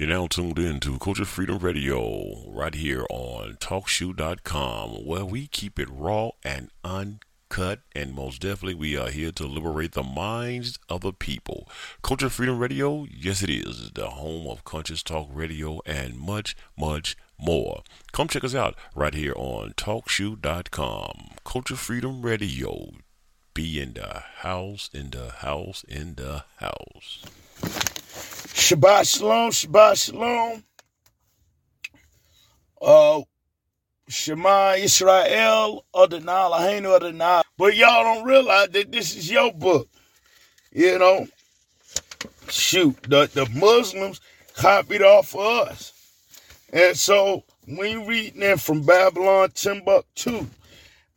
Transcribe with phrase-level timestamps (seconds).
[0.00, 5.78] You're now tuned in to Culture Freedom Radio right here on TalkShoe.com, where we keep
[5.78, 11.02] it raw and uncut, and most definitely we are here to liberate the minds of
[11.02, 11.68] the people.
[12.00, 17.14] Culture Freedom Radio, yes, it is the home of conscious talk radio and much, much
[17.38, 17.82] more.
[18.12, 21.32] Come check us out right here on TalkShoe.com.
[21.44, 22.92] Culture Freedom Radio.
[23.52, 27.99] Be in the house, in the house, in the house.
[28.54, 30.64] Shabbat shalom, Shabbat shalom.
[32.80, 33.22] Uh,
[34.08, 37.42] Shema Israel, Adonai, Eloheinu Adonai.
[37.56, 39.88] But y'all don't realize that this is your book.
[40.72, 41.26] You know,
[42.48, 44.20] shoot, the, the Muslims
[44.54, 45.92] copied off of us.
[46.72, 50.46] And so you reading in from Babylon, Timbuktu,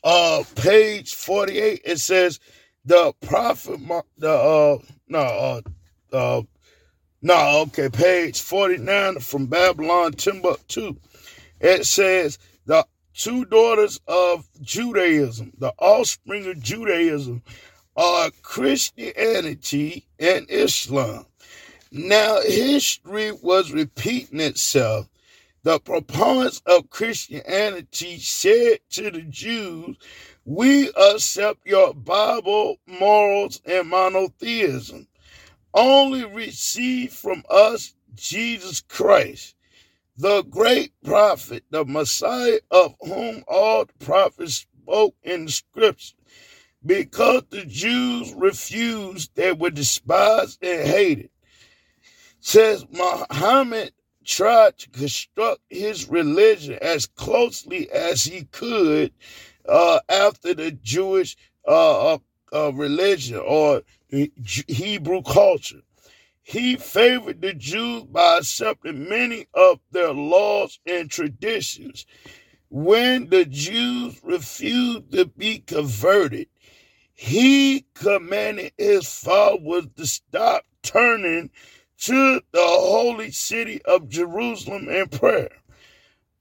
[0.03, 2.39] uh, page 48, it says,
[2.85, 3.79] the prophet,
[4.17, 5.61] the, uh, no, uh,
[6.11, 6.41] uh,
[7.25, 10.97] no, okay, page 49 from Babylon, Timbuktu.
[11.61, 17.41] It says, the two daughters of Judaism, the offspring of Judaism,
[17.95, 21.25] are Christianity and Islam.
[21.93, 25.07] Now, history was repeating itself.
[25.63, 29.95] The proponents of Christianity said to the Jews,
[30.43, 35.07] We accept your Bible, morals, and monotheism
[35.73, 39.55] only receive from us Jesus Christ,
[40.17, 46.15] the great prophet, the Messiah of whom all the prophets spoke in the scripture.
[46.85, 51.29] Because the Jews refused, they were despised and hated.
[52.41, 53.93] Says Muhammad
[54.25, 59.11] tried to construct his religion as closely as he could
[59.67, 61.37] uh, after the Jewish
[61.67, 62.17] uh,
[62.53, 65.81] uh, religion or Hebrew culture.
[66.43, 72.05] He favored the Jews by accepting many of their laws and traditions.
[72.69, 76.47] When the Jews refused to be converted,
[77.13, 81.51] he commanded his followers to stop turning
[81.99, 85.51] to the holy city of Jerusalem in prayer.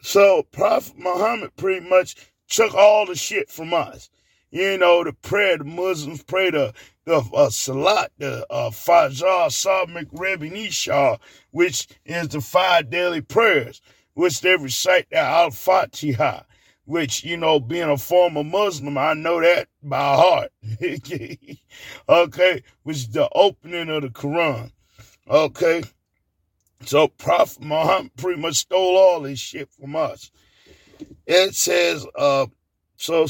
[0.00, 2.16] So Prophet Muhammad pretty much
[2.48, 4.10] took all the shit from us.
[4.52, 6.74] You know, the prayer the Muslims pray the
[7.06, 11.18] the uh, Salat, the uh, Fajr, Sabik, Rebbe Nisha,
[11.52, 13.80] which is the five daily prayers,
[14.12, 16.42] which they recite the Al Fatiha,
[16.84, 20.52] which, you know, being a former Muslim, I know that by heart.
[22.08, 24.70] okay, which is the opening of the Quran.
[25.28, 25.82] Okay,
[26.84, 30.30] so Prophet Muhammad pretty much stole all this shit from us.
[31.26, 32.46] It says, uh,
[32.96, 33.26] so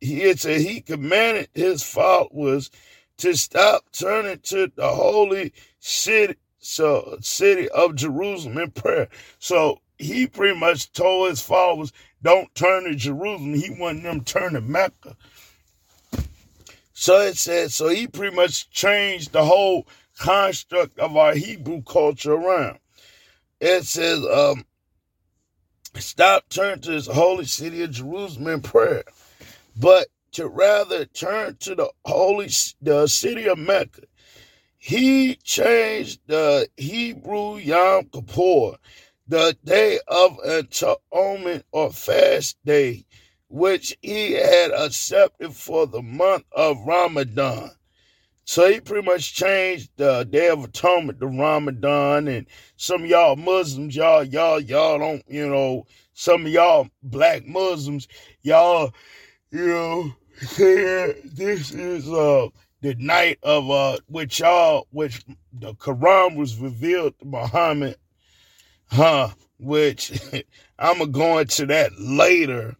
[0.00, 2.70] he said he commanded his followers
[3.18, 9.08] to stop turning to the holy city, so city of Jerusalem in prayer.
[9.38, 13.54] So he pretty much told his followers, don't turn to Jerusalem.
[13.54, 15.16] He wanted them to turn to Mecca.
[16.92, 19.86] So it said, so he pretty much changed the whole
[20.18, 22.78] construct of our Hebrew culture around.
[23.60, 24.64] It says, um,
[25.96, 29.04] stop turning to this holy city of Jerusalem in prayer
[29.76, 32.48] but to rather turn to the holy
[32.80, 34.02] the city of Mecca.
[34.78, 38.76] He changed the Hebrew Yom Kippur,
[39.28, 43.04] the day of atonement or fast day,
[43.48, 47.72] which he had accepted for the month of Ramadan.
[48.44, 53.94] So he pretty much changed the Day of Atonement to Ramadan, and some y'all Muslims,
[53.94, 58.08] y'all, y'all, y'all don't, you know, some of y'all black Muslims,
[58.42, 58.92] y'all
[59.50, 62.48] you know, saying this is uh
[62.82, 67.96] the night of uh which y'all which the Quran was revealed to Muhammad,
[68.90, 69.30] huh?
[69.58, 70.12] Which
[70.78, 72.76] I'm gonna go into that later.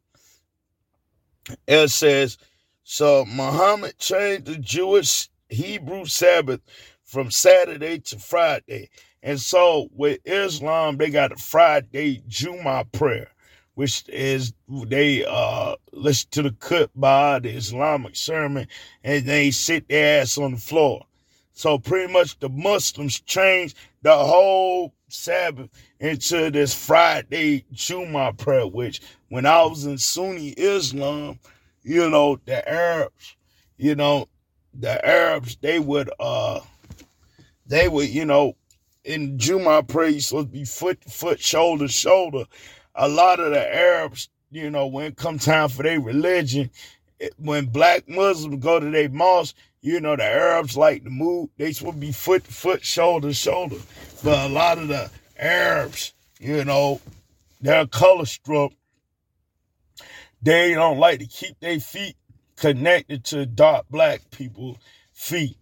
[1.66, 2.38] It says,
[2.84, 6.60] so Muhammad changed the Jewish Hebrew Sabbath
[7.04, 8.90] from Saturday to Friday.
[9.22, 13.29] And so with Islam, they got a Friday Juma prayer
[13.80, 18.68] which is they uh listen to the khutbah, the Islamic sermon,
[19.02, 21.06] and they sit their ass on the floor.
[21.54, 29.00] So pretty much the Muslims changed the whole Sabbath into this Friday Juma prayer, which
[29.30, 31.38] when I was in Sunni Islam,
[31.82, 33.34] you know, the Arabs,
[33.78, 34.28] you know,
[34.74, 36.60] the Arabs, they would uh
[37.64, 38.56] they would, you know,
[39.04, 42.44] in Juma prayer, you're supposed to be foot to foot, shoulder to shoulder
[43.00, 46.70] a lot of the Arabs, you know, when it come time for their religion,
[47.38, 51.48] when black Muslims go to their mosque, you know, the Arabs like to move.
[51.56, 53.76] They to be foot to foot, shoulder to shoulder.
[54.22, 57.00] But a lot of the Arabs, you know,
[57.62, 58.72] their color struck.
[60.42, 62.16] They don't like to keep their feet
[62.56, 64.76] connected to dark black people
[65.14, 65.56] feet.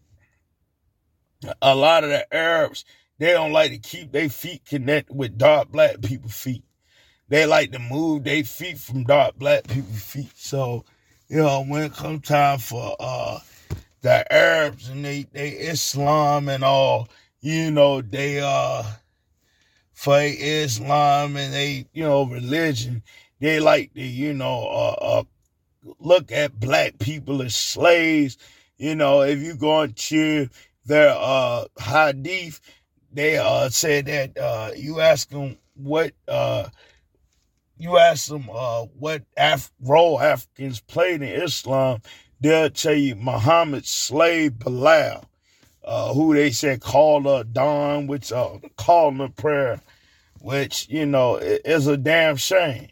[1.62, 2.85] A lot of the Arabs,
[3.19, 6.64] they don't like to keep their feet connected with dark black people feet.
[7.28, 10.32] They like to move their feet from dark black people's feet.
[10.34, 10.84] So,
[11.28, 13.40] you know, when it comes time for uh
[14.00, 17.08] the Arabs and they, they Islam and all,
[17.40, 18.82] you know, they uh
[19.92, 23.02] for Islam and they, you know, religion,
[23.40, 25.22] they like to, you know, uh, uh
[25.98, 28.38] look at black people as slaves.
[28.78, 30.48] You know, if you go into
[30.86, 32.60] their uh hadith,
[33.12, 36.69] they uh said that uh you ask them what uh
[37.78, 42.02] you ask them uh what Af- role Africans played in Islam,
[42.40, 45.25] they'll tell you Muhammad's slave Bilal,
[45.84, 49.80] uh, who they said called adhan, which uh calling a prayer,
[50.40, 52.88] which you know is a damn shame.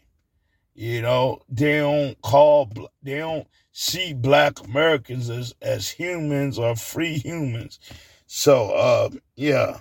[0.77, 7.17] You know, they don't call, they don't see black Americans as, as humans or free
[7.17, 7.79] humans.
[8.27, 9.79] So, uh, yeah.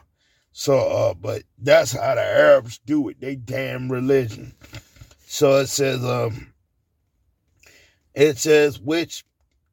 [0.53, 3.21] So, uh, but that's how the Arabs do it.
[3.21, 4.55] They damn religion.
[5.27, 6.53] So it says, um,
[8.15, 9.25] it says, which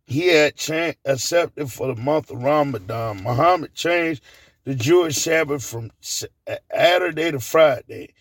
[0.05, 3.23] he had cha- accepted for the month of Ramadan.
[3.23, 4.23] Muhammad changed
[4.65, 8.13] the Jewish Sabbath from Saturday to Friday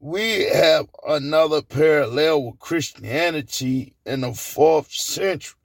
[0.00, 5.58] we have another parallel with Christianity in the fourth century.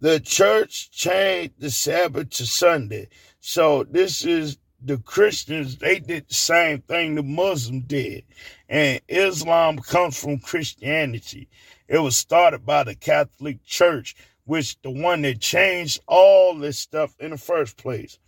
[0.00, 3.08] The church changed the Sabbath to Sunday.
[3.40, 8.24] So this is the Christians, they did the same thing the Muslims did.
[8.68, 11.48] And Islam comes from Christianity.
[11.88, 17.14] It was started by the Catholic Church, which the one that changed all this stuff
[17.18, 18.18] in the first place.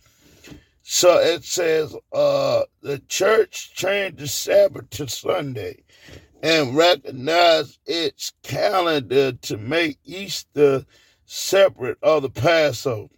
[0.81, 5.83] So it says uh, the church changed the Sabbath to Sunday
[6.41, 10.85] and recognized its calendar to make Easter
[11.25, 13.13] separate of the Passover.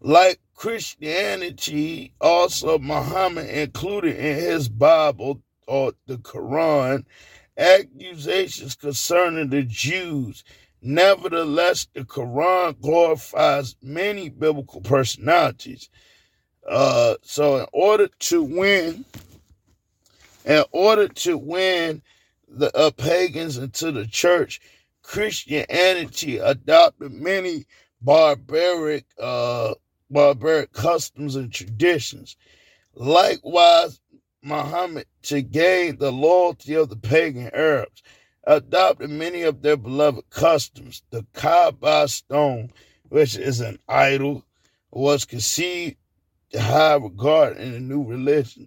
[0.00, 7.04] Like Christianity, also Muhammad included in his Bible or the Quran
[7.56, 10.44] accusations concerning the Jews
[10.82, 15.90] Nevertheless, the Quran glorifies many biblical personalities.
[16.66, 19.04] Uh, so, in order to win,
[20.46, 22.02] in order to win
[22.48, 24.60] the uh, pagans into the church,
[25.02, 27.66] Christianity adopted many
[28.00, 29.74] barbaric, uh,
[30.10, 32.36] barbaric customs and traditions.
[32.94, 34.00] Likewise,
[34.42, 38.02] Muhammad to gain the loyalty of the pagan Arabs
[38.44, 41.02] adopted many of their beloved customs.
[41.10, 42.72] The Kaaba stone,
[43.08, 44.44] which is an idol,
[44.90, 45.96] was conceived
[46.58, 48.66] high regard in the new religion.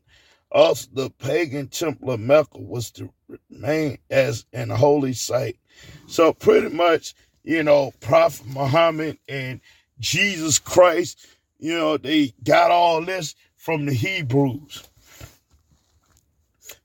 [0.51, 3.11] Also, the pagan temple of Mecca was to
[3.49, 5.57] remain as an holy site.
[6.05, 9.59] So, pretty much, you know, Prophet Muhammad and
[9.99, 11.27] Jesus Christ,
[11.59, 14.83] you know, they got all this from the Hebrews.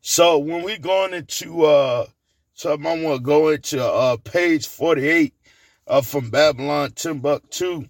[0.00, 2.06] So, when we going into uh
[2.58, 5.32] so I want to go into uh, page 48
[5.86, 7.84] uh, from Babylon Timbuktu.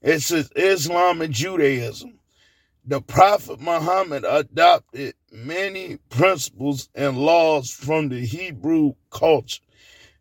[0.00, 2.18] It says Islam and Judaism.
[2.86, 9.60] The Prophet Muhammad adopted many principles and laws from the Hebrew culture.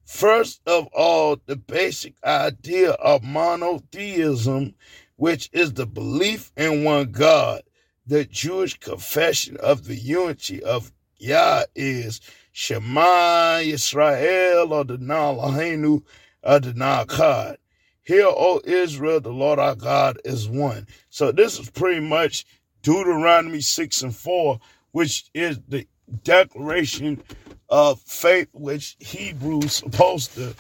[0.06, 4.76] First of all, the basic idea of monotheism,
[5.16, 7.64] which is the belief in one God.
[8.06, 12.22] The Jewish confession of the unity of Yah is
[12.52, 16.04] Shema Yisrael Adonai Eloheinu
[16.46, 17.58] Adonai uh, Echad.
[18.04, 20.86] Hear, O Israel, the Lord our God is one.
[21.10, 22.46] So this is pretty much
[22.84, 24.60] Deuteronomy 6 and 4,
[24.92, 25.88] which is the
[26.24, 27.22] declaration
[27.70, 30.56] of faith which Hebrews supposed to,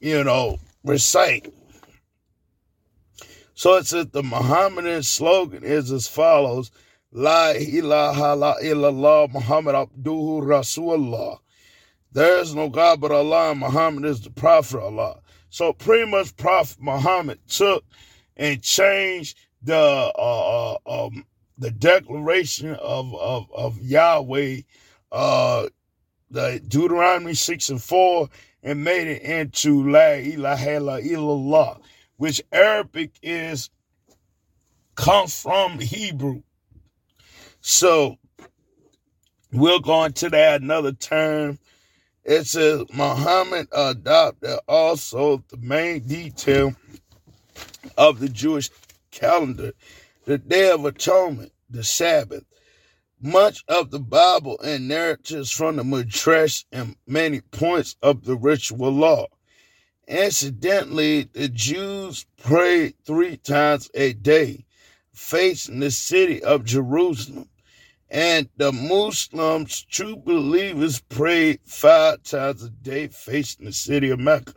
[0.00, 1.52] you know, recite.
[3.54, 6.70] So it says the Mohammedan slogan is as follows
[7.12, 11.38] La ilaha illallah Muhammad Abduhu Rasulullah.
[12.12, 15.20] There is no God but Allah, and Muhammad is the Prophet of Allah.
[15.50, 17.84] So pretty much Prophet Muhammad took
[18.36, 21.24] and changed the uh, uh, um,
[21.58, 24.60] the declaration of, of, of Yahweh,
[25.12, 25.68] uh,
[26.30, 28.28] the Deuteronomy 6 and 4,
[28.62, 31.80] and made it into La ilaha illallah,
[32.16, 33.70] which Arabic is
[34.96, 36.42] comes from Hebrew.
[37.60, 38.16] So
[39.52, 41.58] we'll go into that another term.
[42.24, 46.74] It says Muhammad adopted also the main detail
[47.96, 48.70] of the Jewish
[49.12, 49.72] calendar,
[50.24, 52.44] the Day of Atonement, the Sabbath.
[53.20, 58.90] Much of the Bible and narratives from the Midrash and many points of the ritual
[58.90, 59.26] law.
[60.06, 64.64] Incidentally, the Jews prayed three times a day,
[65.12, 67.48] facing the city of Jerusalem,
[68.08, 74.54] and the Muslims, true believers, prayed five times a day, facing the city of Mecca,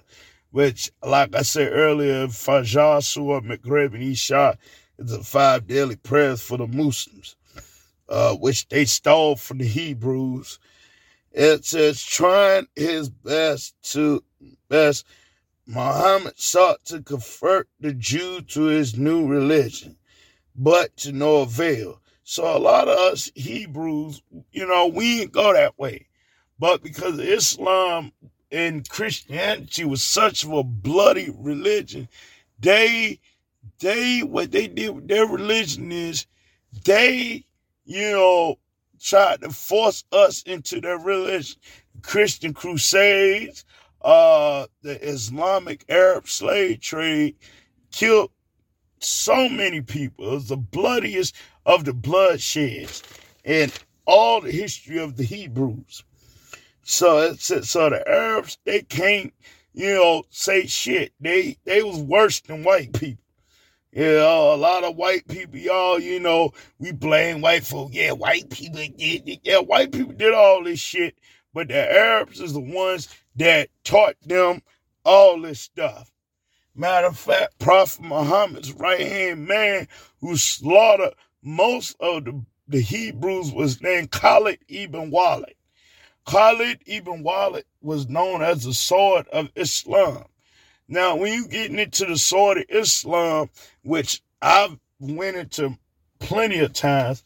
[0.51, 4.57] which, like I said earlier, Fajr, Surah, Maghrib, and Isha
[4.99, 7.35] is the five daily prayers for the Muslims,
[8.09, 10.59] uh, which they stole from the Hebrews.
[11.31, 14.23] It says, trying his best to
[14.67, 15.05] best
[15.67, 19.95] Muhammad sought to convert the Jew to his new religion,
[20.55, 22.01] but to no avail.
[22.23, 26.07] So a lot of us Hebrews, you know, we ain't go that way.
[26.57, 28.11] But because Islam
[28.51, 32.09] and Christianity was such of a bloody religion,
[32.59, 33.19] they
[33.79, 36.25] they what they did with their religion is
[36.83, 37.45] they,
[37.89, 38.59] you know,
[39.01, 41.59] tried to force us into their religion.
[42.03, 43.65] Christian crusades,
[44.03, 47.35] uh, the Islamic Arab slave trade
[47.91, 48.29] killed
[48.99, 50.27] so many people.
[50.27, 53.01] It was the bloodiest of the bloodsheds
[53.43, 53.71] in
[54.05, 56.03] all the history of the Hebrews.
[56.83, 59.33] So it's so the Arabs they can't,
[59.73, 61.11] you know, say shit.
[61.19, 63.23] They they was worse than white people.
[63.91, 67.89] You know, a lot of white people, y'all, you know, we blame white folk.
[67.91, 69.39] Yeah, white people did.
[69.43, 71.15] Yeah, white people did all this shit,
[71.53, 74.61] but the Arabs is the ones that taught them
[75.03, 76.11] all this stuff.
[76.75, 79.87] Matter of fact, Prophet Muhammad's right hand man
[80.21, 85.55] who slaughtered most of the, the Hebrews was named Khalid ibn Walid.
[86.27, 90.25] Khalid ibn Walid was known as the sword of Islam.
[90.89, 93.49] Now, when you getting into the sword of Islam,
[93.83, 95.77] which I've went into
[96.19, 97.23] plenty of times,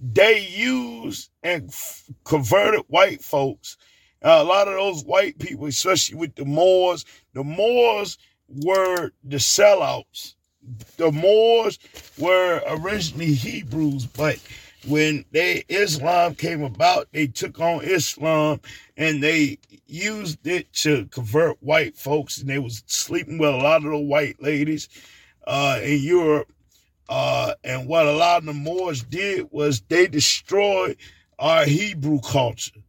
[0.00, 3.76] they used and f- converted white folks
[4.24, 7.04] uh, a lot of those white people, especially with the Moors,
[7.34, 10.34] the Moors were the sellouts.
[10.96, 11.78] The Moors
[12.18, 14.38] were originally Hebrews, but
[14.86, 18.60] when they Islam came about, they took on Islam
[18.96, 23.84] and they used it to convert white folks, and they was sleeping with a lot
[23.84, 24.88] of the white ladies
[25.46, 26.52] uh, in Europe.
[27.08, 30.96] Uh, and what a lot of the Moors did was they destroyed
[31.38, 32.80] our Hebrew culture.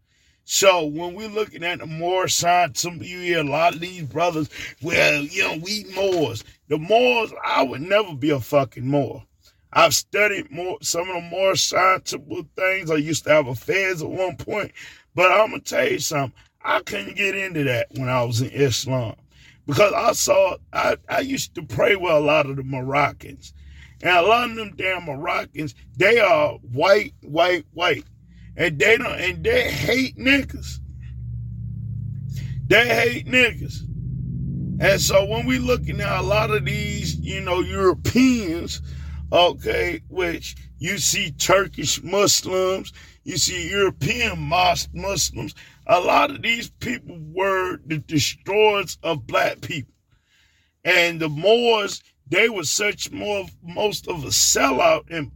[0.46, 3.82] So when we're looking at the Moor side, some of you hear a lot of
[3.82, 4.50] these brothers,
[4.82, 6.44] well, you know, we Moors.
[6.68, 9.24] The Moors, I would never be a fucking Moor.
[9.74, 12.92] I've studied more some of the more scientific things.
[12.92, 14.72] I used to have affairs at one point,
[15.16, 16.38] but I'm gonna tell you something.
[16.62, 19.16] I couldn't get into that when I was in Islam
[19.66, 23.54] because I saw I, I used to pray with a lot of the Moroccans,
[24.02, 28.06] and a lot of them damn Moroccans they are white, white, white
[28.56, 30.80] and they don't and they hate niggas.
[32.68, 33.82] They hate niggas.
[34.80, 38.82] And so when we looking at a lot of these, you know, Europeans,
[39.34, 45.56] okay, which you see Turkish Muslims, you see European Muslims,
[45.88, 49.94] a lot of these people were the destroyers of black people.
[50.86, 55.32] And the Moors they were such more most of a sellout in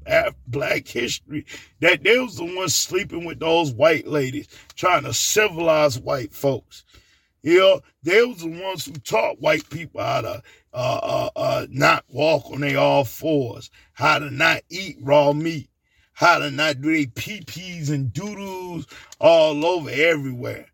[0.47, 1.45] black history
[1.79, 6.85] that they was the ones sleeping with those white ladies, trying to civilize white folks.
[7.43, 10.43] You know, they was the ones who taught white people how to
[10.73, 15.69] uh, uh, uh, not walk on their all fours, how to not eat raw meat,
[16.13, 18.87] how to not do their pee-pees and doodles
[19.19, 20.67] all over everywhere.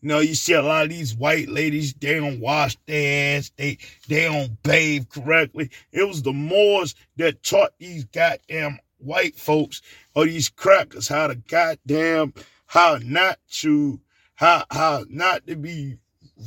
[0.00, 3.50] You know, you see a lot of these white ladies, they don't wash their ass,
[3.56, 3.76] they
[4.08, 5.70] they don't bathe correctly.
[5.92, 9.82] It was the Moors that taught these goddamn white folks
[10.14, 12.32] or these crackers how to goddamn
[12.66, 14.00] how not to
[14.34, 15.96] how how not to be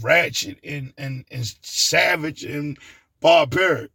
[0.02, 2.78] ratchet and and, and savage and
[3.20, 3.92] barbaric.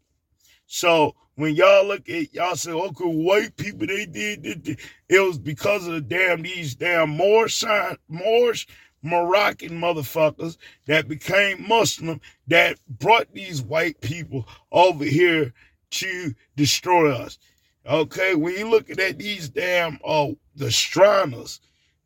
[0.66, 4.78] So when y'all look at y'all say, okay, white people they did,
[5.08, 7.64] it was because of the damn these damn Moorish
[8.08, 8.66] Moorish
[9.02, 15.54] Moroccan motherfuckers that became Muslim that brought these white people over here
[15.90, 17.38] to destroy us.
[17.86, 21.60] Okay, when you looking at these damn oh the Stroners,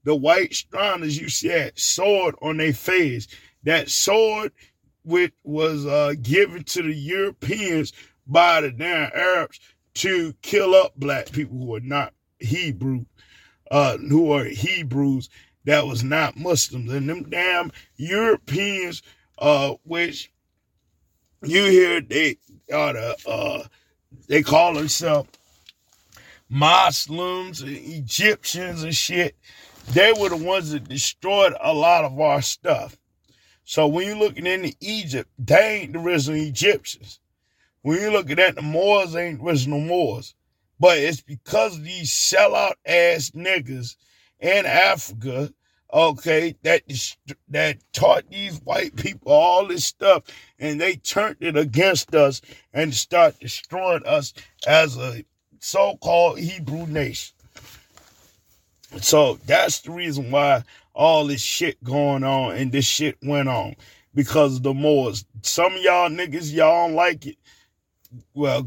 [0.05, 3.27] the white Stroners, you see that sword on their face.
[3.65, 4.53] That sword
[5.05, 7.93] which was uh given to the Europeans
[8.27, 9.61] by the damn Arabs
[9.95, 13.05] to kill up black people who are not Hebrew,
[13.71, 15.29] uh, who are Hebrews
[15.65, 16.93] that was not Muslims.
[16.93, 19.03] And them damn Europeans,
[19.39, 20.33] uh, which
[21.43, 22.39] you hear they
[22.73, 23.65] are the, uh,
[24.29, 25.29] they call themselves
[26.49, 29.37] Muslims and Egyptians and shit,
[29.93, 32.97] they were the ones that destroyed a lot of our stuff.
[33.65, 37.21] So when you're looking into Egypt, they ain't the original Egyptians.
[37.83, 40.35] When you're looking at the Moors, ain't original Moors.
[40.79, 43.97] But it's because these sellout ass niggas
[44.41, 45.53] in Africa,
[45.93, 46.83] okay, that
[47.49, 50.25] that taught these white people all this stuff,
[50.59, 52.41] and they turned it against us
[52.73, 54.33] and start destroying us
[54.67, 55.25] as a
[55.61, 57.35] so-called Hebrew nation.
[59.01, 63.75] So that's the reason why all this shit going on and this shit went on
[64.15, 65.25] because the Moors.
[65.43, 67.37] Some of y'all niggas, y'all don't like it.
[68.35, 68.67] Well,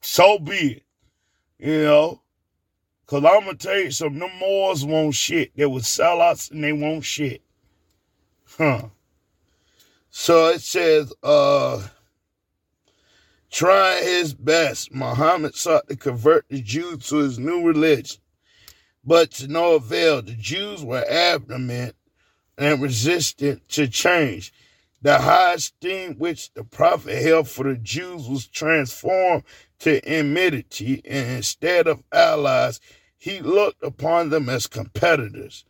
[0.00, 0.82] so be it.
[1.58, 2.22] You know?
[3.06, 5.52] Cause I'm gonna tell you something, the Moors won't shit.
[5.54, 7.40] They sell sellouts and they won't shit.
[8.58, 8.86] Huh.
[10.10, 11.86] So it says, uh,
[13.50, 18.18] trying his best, Muhammad sought to convert the Jews to his new religion.
[19.06, 21.94] But to no avail, the Jews were adamant
[22.58, 24.52] and resistant to change.
[25.00, 29.44] The high esteem which the prophet held for the Jews was transformed
[29.80, 32.80] to enmity, and instead of allies,
[33.16, 35.64] he looked upon them as competitors.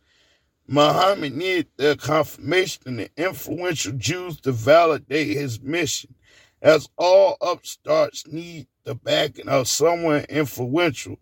[0.67, 6.15] Muhammad needed the confirmation of influential Jews to validate his mission,
[6.61, 11.19] as all upstarts need the backing of someone influential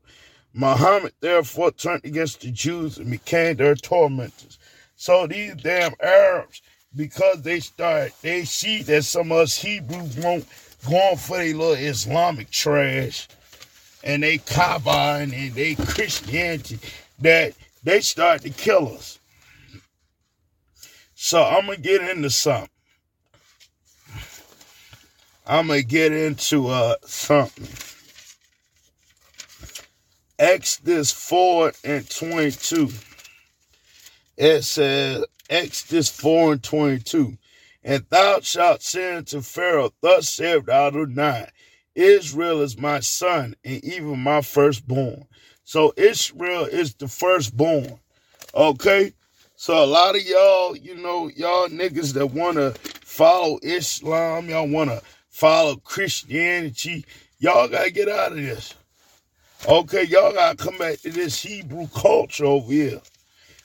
[0.55, 4.57] Muhammad therefore turned against the Jews and became their tormentors.
[4.95, 6.61] So these damn Arabs,
[6.95, 10.45] because they start, they see that some of us Hebrews won't
[10.89, 13.27] go on for their little Islamic trash
[14.01, 16.79] and they Kaaba and they Christianity,
[17.19, 19.19] that they start to kill us.
[21.15, 22.69] So I'm gonna get into something.
[25.45, 27.67] I'm gonna get into uh something.
[30.37, 32.89] Exodus 4 and 22.
[34.37, 37.37] It says, Exodus 4 and 22.
[37.83, 41.47] And thou shalt say unto Pharaoh, Thus saith Adonai,
[41.93, 45.25] Israel is my son, and even my firstborn.
[45.63, 47.99] So Israel is the firstborn.
[48.53, 49.13] Okay?
[49.55, 54.67] So a lot of y'all, you know, y'all niggas that want to follow Islam, y'all
[54.67, 57.05] want to follow Christianity,
[57.39, 58.73] y'all got to get out of this.
[59.67, 63.01] Okay, y'all gotta come back to this Hebrew culture over here.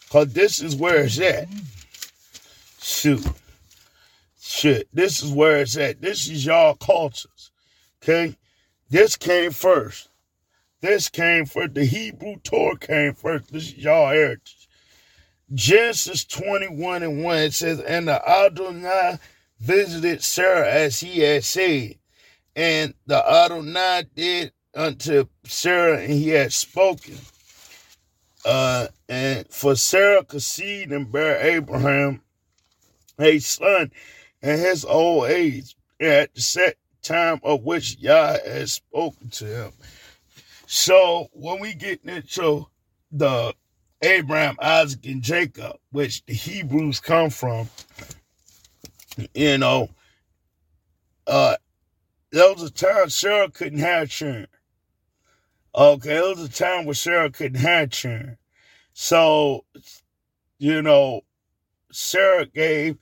[0.08, 1.46] Cause this is where it's at.
[2.80, 3.26] Shoot.
[4.40, 4.88] Shit.
[4.94, 6.00] This is where it's at.
[6.00, 7.50] This is y'all cultures.
[8.02, 8.34] Okay?
[8.88, 10.08] This came first.
[10.80, 11.74] This came first.
[11.74, 13.52] The Hebrew Torah came first.
[13.52, 14.68] This is y'all heritage.
[15.52, 19.18] Genesis 21 and 1 it says, And the Adonai
[19.58, 21.96] visited Sarah as he had said.
[22.56, 27.16] And the Adonai did unto Sarah, and he had spoken.
[28.44, 32.22] Uh, and for Sarah conceived and bear Abraham
[33.18, 33.90] a son
[34.42, 39.72] in his old age, at the set time of which Yah had spoken to him.
[40.66, 42.66] So when we get into
[43.12, 43.54] the
[44.02, 47.68] Abraham, Isaac, and Jacob, which the Hebrews come from,
[49.34, 49.90] you know,
[51.26, 51.56] uh,
[52.32, 54.46] there was a time Sarah couldn't have children.
[55.74, 58.38] Okay, it was a time where Sarah couldn't have children.
[58.92, 59.64] So,
[60.58, 61.22] you know,
[61.92, 62.98] Sarah gave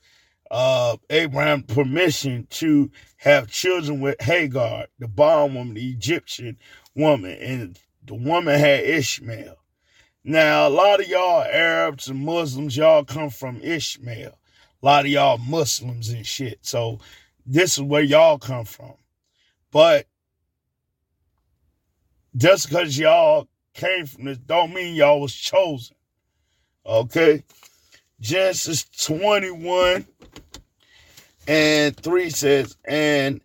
[0.51, 6.57] uh, Abraham permission to have children with Hagar, the bondwoman, the Egyptian
[6.95, 9.55] woman, and the woman had Ishmael.
[10.23, 14.37] Now, a lot of y'all Arabs and Muslims, y'all come from Ishmael.
[14.81, 16.59] A lot of y'all Muslims and shit.
[16.61, 16.99] So,
[17.47, 18.93] this is where y'all come from.
[19.71, 20.05] But
[22.35, 25.95] just because y'all came from this don't mean y'all was chosen.
[26.85, 27.43] Okay?
[28.19, 30.05] Genesis 21
[31.47, 33.41] and 3 says, And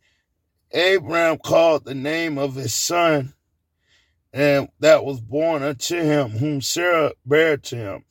[0.72, 3.32] Abraham called the name of his son,
[4.32, 8.04] and that was born unto him, whom Sarah bare to him,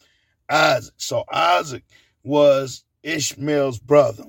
[0.49, 0.93] Isaac.
[0.97, 1.83] So Isaac
[2.23, 4.23] was Ishmael's brother.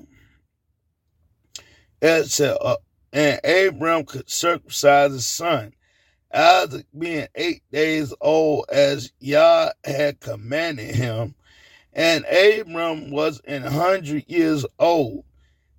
[2.01, 2.75] It said, uh,
[3.13, 5.73] and Abraham could circumcise his son
[6.35, 11.35] Isaac being eight days old as Yah had commanded him,
[11.93, 15.23] and Abram was an hundred years old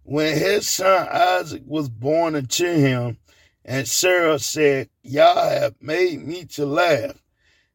[0.03, 3.19] when his son Isaac was born unto him.
[3.65, 7.21] And Sarah said, Yah have made me to laugh,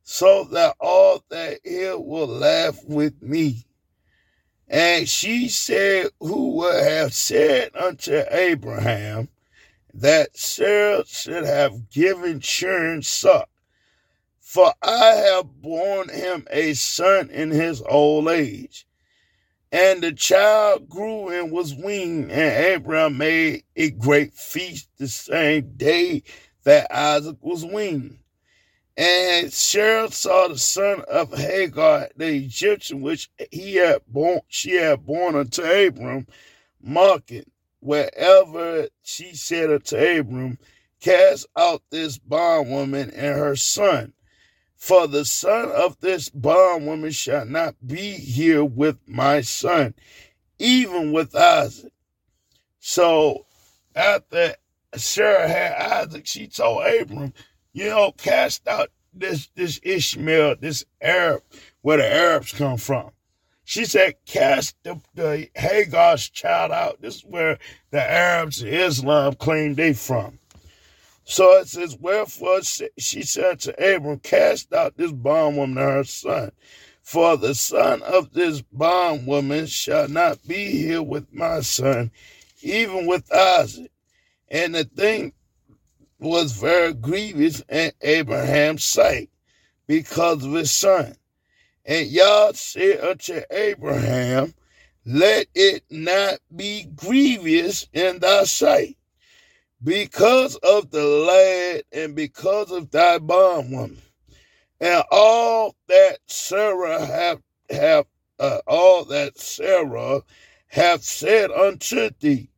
[0.04, 3.66] so that all that hear will laugh with me.
[4.70, 9.28] And she said, Who would have said unto Abraham,
[9.94, 13.50] that Sarah should have given children suck
[14.40, 18.86] For I have borne him a son in his old age.
[19.72, 25.74] And the child grew and was weaned, and Abraham made a great feast the same
[25.78, 26.24] day
[26.64, 28.20] that Isaac was weaned.
[28.98, 35.06] And Sarah saw the son of Hagar, the Egyptian, which he had born, she had
[35.06, 36.28] born unto Abram,
[36.82, 37.51] mocking.
[37.82, 40.60] Wherever she said unto Abram,
[41.02, 44.14] Cast out this bondwoman and her son,
[44.76, 49.96] for the son of this bondwoman shall not be here with my son,
[50.60, 51.92] even with Isaac.
[52.80, 53.48] So
[53.96, 54.56] after
[54.96, 57.34] Sarah had Isaac, she told Abram,
[57.74, 61.42] you know, cast out this this Ishmael, this Arab,
[61.82, 63.12] where the Arabs come from.
[63.72, 67.02] She said, cast the, the Hagar's child out.
[67.02, 67.58] This is where
[67.92, 70.40] the Arabs and Islam claim they from.
[71.24, 76.52] So it says, Wherefore she said to Abram, Cast out this bondwoman and her son,
[77.02, 82.12] for the son of this bondwoman shall not be here with my son,
[82.62, 83.90] even with Isaac.
[84.50, 85.32] And the thing
[86.20, 89.30] was very grievous in Abraham's sight
[89.88, 91.16] because of his son.
[91.92, 94.54] And Yah said unto Abraham,
[95.06, 98.96] Let it not be grievous in thy sight,
[99.84, 103.98] because of the lad and because of thy bondwoman,
[104.80, 108.06] and all that Sarah have have
[108.40, 110.22] uh, all that Sarah
[110.68, 112.50] hath said unto thee.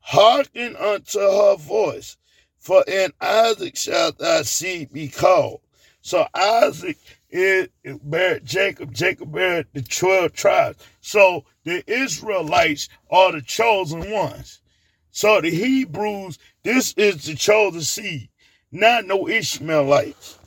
[0.00, 2.16] Hearken unto her voice,
[2.58, 5.60] for in Isaac shall thy seed be called.
[6.00, 6.96] So Isaac
[7.32, 7.68] is
[8.04, 8.92] bear Jacob.
[8.92, 10.78] Jacob bear the twelve tribes.
[11.00, 14.60] So the Israelites are the chosen ones.
[15.10, 18.28] So the Hebrews, this is the chosen seed,
[18.70, 20.38] not no Ishmaelites.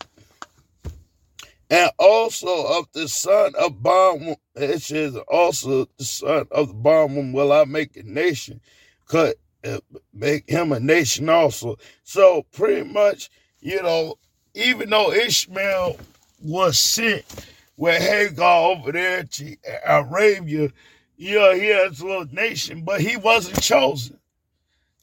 [1.69, 7.33] And also of the son of bondwoman, it says also the son of the bondwoman
[7.33, 8.61] will I make a nation.
[9.07, 9.79] Cut uh,
[10.13, 11.77] make him a nation also.
[12.03, 14.19] So pretty much, you know,
[14.53, 15.97] even though Ishmael
[16.45, 17.25] was sent
[17.77, 19.55] with Hagar over there to
[19.85, 20.69] Arabia,
[21.17, 24.17] you know, he has a little nation, but he wasn't chosen.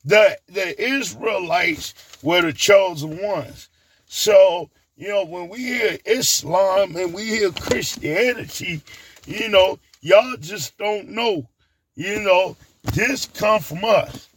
[0.04, 3.68] The the Israelites were the chosen ones.
[4.06, 8.82] So, you know, when we hear Islam and we hear Christianity,
[9.26, 11.48] you know, y'all just don't know.
[11.94, 12.56] You know,
[12.94, 14.28] this come from us.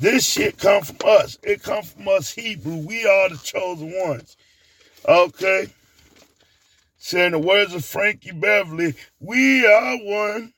[0.00, 1.38] This shit come from us.
[1.42, 2.76] It come from us Hebrew.
[2.76, 4.36] We are the chosen ones.
[5.08, 5.68] Okay?
[7.04, 10.54] Saying the words of Frankie Beverly, we are one.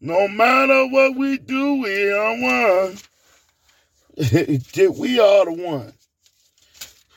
[0.00, 2.96] No matter what we do, we are one.
[4.16, 5.92] we are the one.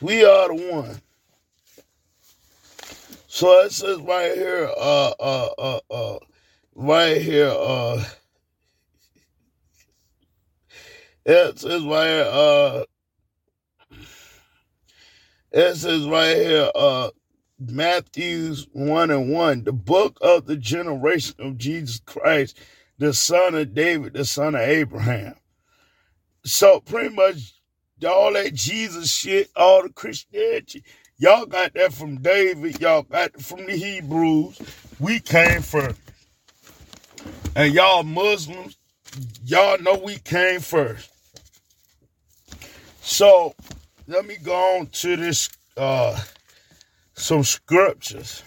[0.02, 1.02] We are the one.
[3.28, 6.20] So it says right here, uh, uh, uh, uh,
[6.76, 8.04] right here, uh,
[11.26, 12.84] it says right here, uh,
[15.54, 17.12] it says right here, uh,
[17.70, 22.58] Matthew's 1 and 1, the book of the generation of Jesus Christ,
[22.98, 25.36] the son of David, the son of Abraham.
[26.44, 27.54] So pretty much
[28.08, 30.84] all that Jesus shit, all the Christianity,
[31.18, 34.60] y'all got that from David, y'all got it from the Hebrews.
[35.00, 35.96] We came from,
[37.56, 38.78] and y'all Muslims,
[39.46, 41.12] y'all know we came first.
[43.02, 43.54] So
[44.08, 46.20] let me go on to this uh
[47.22, 48.44] some scriptures.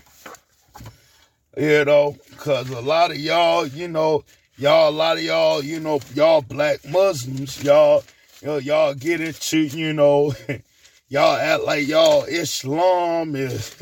[1.56, 4.24] You know, cause a lot of y'all, you know,
[4.58, 8.02] y'all, a lot of y'all, you know, y'all black Muslims, y'all,
[8.42, 10.34] you know, y'all get into, you know,
[11.08, 13.76] y'all act like y'all Islam is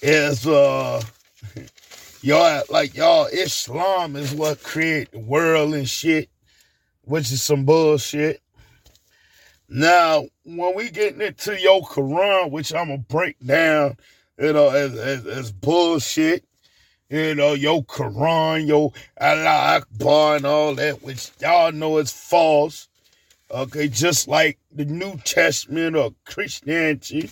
[0.00, 1.02] is uh
[2.22, 6.30] y'all act like y'all Islam is what create the world and shit,
[7.02, 8.40] which is some bullshit.
[9.68, 13.96] Now, when we getting into your Quran, which I'm gonna break down,
[14.38, 16.44] you know, as, as, as bullshit,
[17.08, 22.88] you know, your Quran, your Allah Akbar and all that, which y'all know is false.
[23.50, 27.30] Okay, just like the New Testament or Christianity.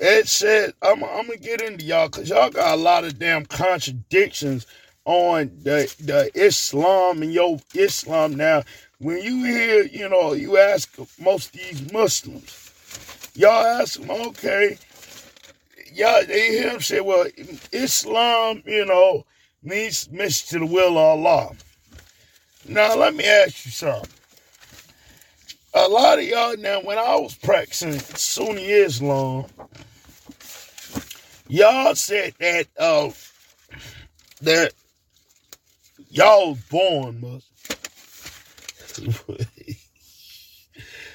[0.00, 3.44] It said, I'm, I'm gonna get into y'all because y'all got a lot of damn
[3.44, 4.66] contradictions
[5.04, 8.62] on the, the Islam and your Islam now
[9.02, 14.78] when you hear, you know, you ask most of these Muslims, y'all ask them, okay,
[15.94, 17.26] y'all, they them say, well,
[17.72, 19.24] Islam, you know,
[19.62, 21.52] means submission to the will of Allah.
[22.68, 24.10] Now, let me ask you something.
[25.74, 29.46] A lot of y'all now, when I was practicing Sunni Islam,
[31.48, 33.10] y'all said that uh
[34.42, 34.74] that
[36.10, 37.40] y'all was born Muslim.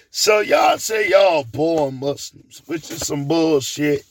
[0.10, 4.04] so y'all say y'all born Muslims, which is some bullshit.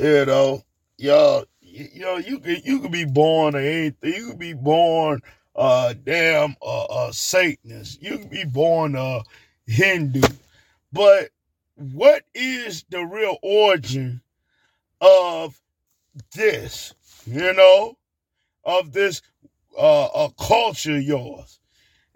[0.00, 0.62] You know,
[0.98, 4.14] y'all, you, you know, you could you could be born or anything.
[4.14, 5.20] You could be born
[5.54, 8.02] uh damn uh, uh Satanist.
[8.02, 9.22] You could be born uh
[9.66, 10.22] Hindu.
[10.92, 11.30] But
[11.76, 14.20] what is the real origin
[15.00, 15.60] of
[16.34, 16.94] this?
[17.26, 17.96] You know,
[18.64, 19.22] of this
[19.78, 21.60] uh, culture yours.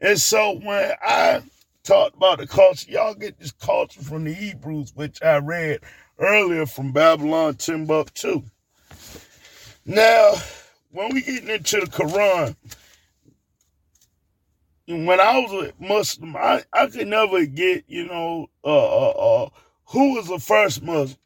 [0.00, 1.42] And so when I
[1.82, 5.80] talk about the culture, y'all get this culture from the Hebrews, which I read
[6.18, 8.42] earlier from Babylon Timbuktu.
[9.84, 10.34] Now,
[10.90, 12.56] when we getting into the Quran,
[14.88, 19.48] when I was a Muslim, I, I could never get, you know, uh, uh, uh,
[19.86, 21.18] who was the first Muslim.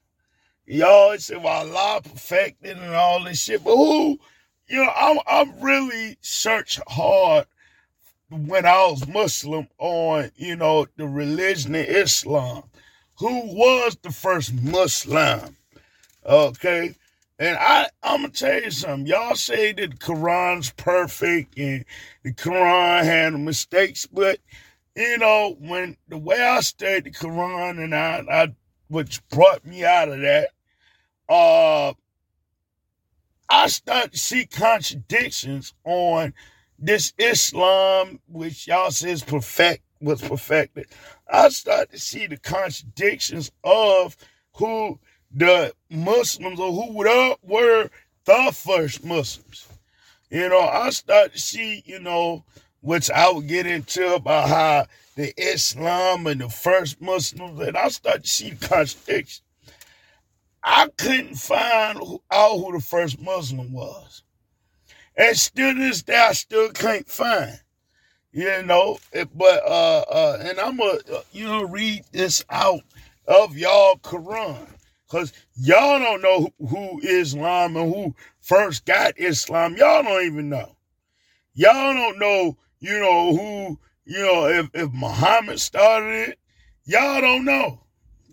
[0.66, 4.18] Y'all say, well, Allah perfected and all this shit, but who,
[4.68, 7.46] you know, I'm, I'm really search hard
[8.31, 12.62] when I was Muslim on, you know, the religion of Islam.
[13.20, 15.54] Who was the first Muslim?
[16.24, 16.94] Okay.
[17.38, 19.06] And I, I'm gonna tell you something.
[19.06, 21.85] Y'all say that the Quran's perfect and
[22.22, 24.38] the Quran had mistakes, but
[24.96, 28.54] you know, when the way I studied the Quran and I, I
[28.88, 30.48] which brought me out of that,
[31.28, 31.92] uh,
[33.50, 36.33] I started to see contradictions on
[36.78, 40.87] this Islam, which y'all says perfect was perfected.
[41.32, 44.16] I start to see the contradictions of
[44.54, 44.98] who
[45.32, 47.90] the Muslims or who were
[48.24, 49.68] the first Muslims.
[50.30, 52.44] You know, I start to see, you know,
[52.80, 57.88] which I would get into about how the Islam and the first Muslims, and I
[57.88, 59.44] start to see the contradiction.
[60.62, 61.98] I couldn't find
[62.30, 64.22] out who the first Muslim was.
[65.16, 67.60] And still this day, I still can't find.
[68.32, 72.82] You know, but, uh, uh, and I'm to, uh, you know, read this out
[73.26, 74.68] of y'all Quran.
[75.06, 79.76] Because y'all don't know who Islam and who first got Islam.
[79.76, 80.76] Y'all don't even know.
[81.54, 86.38] Y'all don't know, you know, who, you know, if, if Muhammad started it.
[86.84, 87.80] Y'all don't know.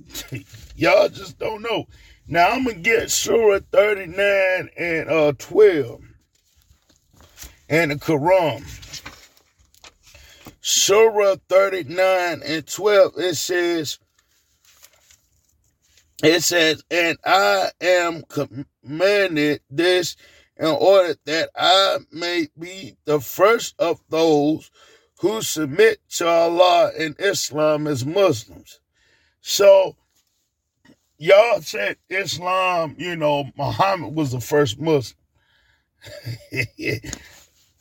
[0.75, 1.87] y'all just don't know.
[2.27, 6.01] Now I'm gonna get Surah 39 and uh 12
[7.69, 8.86] and the Quran.
[10.69, 13.99] Surah 39 and 12, it says,
[16.21, 20.17] it says, and I am commanded this
[20.57, 24.69] in order that I may be the first of those
[25.21, 28.81] who submit to Allah and Islam as Muslims.
[29.39, 29.95] So,
[31.17, 35.15] y'all said Islam, you know, Muhammad was the first Muslim.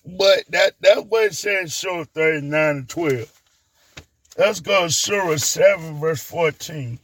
[0.07, 3.33] but that that way says Surah 39 and 12.
[4.38, 6.99] Let's go to Surah 7, verse 14.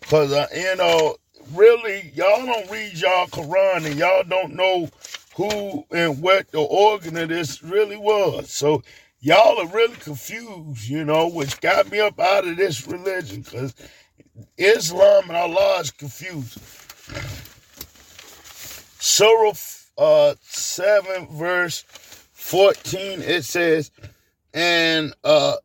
[0.00, 1.16] Because, uh, you know,
[1.52, 4.88] really, y'all don't read y'all Quran and y'all don't know
[5.34, 8.50] who and what the organ of this really was.
[8.50, 8.82] So
[9.20, 13.74] y'all are really confused, you know, which got me up out of this religion because
[14.56, 16.58] Islam and Allah is confused.
[19.06, 19.52] Surah
[19.98, 21.84] uh, 7, verse
[22.32, 23.90] 14, it says,
[24.54, 25.56] And uh,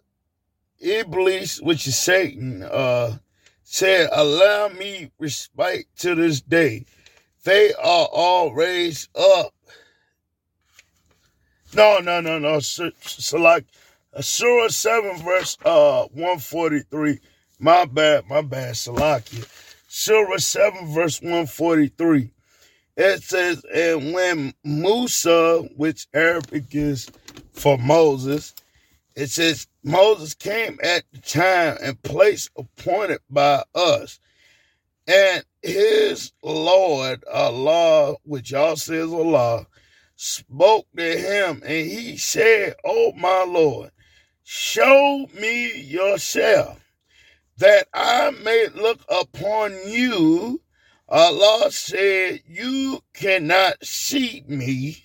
[0.82, 3.16] Iblis, which is Satan, uh,
[3.64, 6.86] said, Allow me respite to this day.
[7.46, 9.54] They are all raised up.
[11.74, 12.60] No, no, no, no.
[12.60, 13.64] So, so like
[14.14, 17.20] uh, Surah 7, verse uh 143.
[17.58, 19.48] My bad, my bad, Salakia.
[19.88, 22.32] Surah 7, verse 143.
[23.02, 27.10] It says, and when Musa, which Arabic is
[27.54, 28.54] for Moses,
[29.16, 34.20] it says Moses came at the time and place appointed by us.
[35.08, 39.66] And his Lord, Allah, which y'all says Allah,
[40.18, 43.92] spoke to him and he said, Oh my Lord,
[44.44, 46.84] show me yourself
[47.60, 50.60] that I may look upon you.
[51.10, 55.04] Allah said, You cannot see me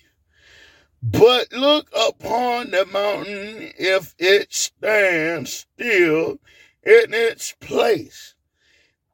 [1.07, 6.39] but look upon the mountain if it stands still
[6.81, 8.33] in its place.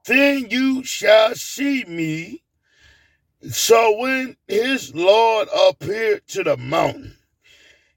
[0.05, 2.43] Then you shall see me.
[3.49, 7.17] So when his Lord appeared to the mountain,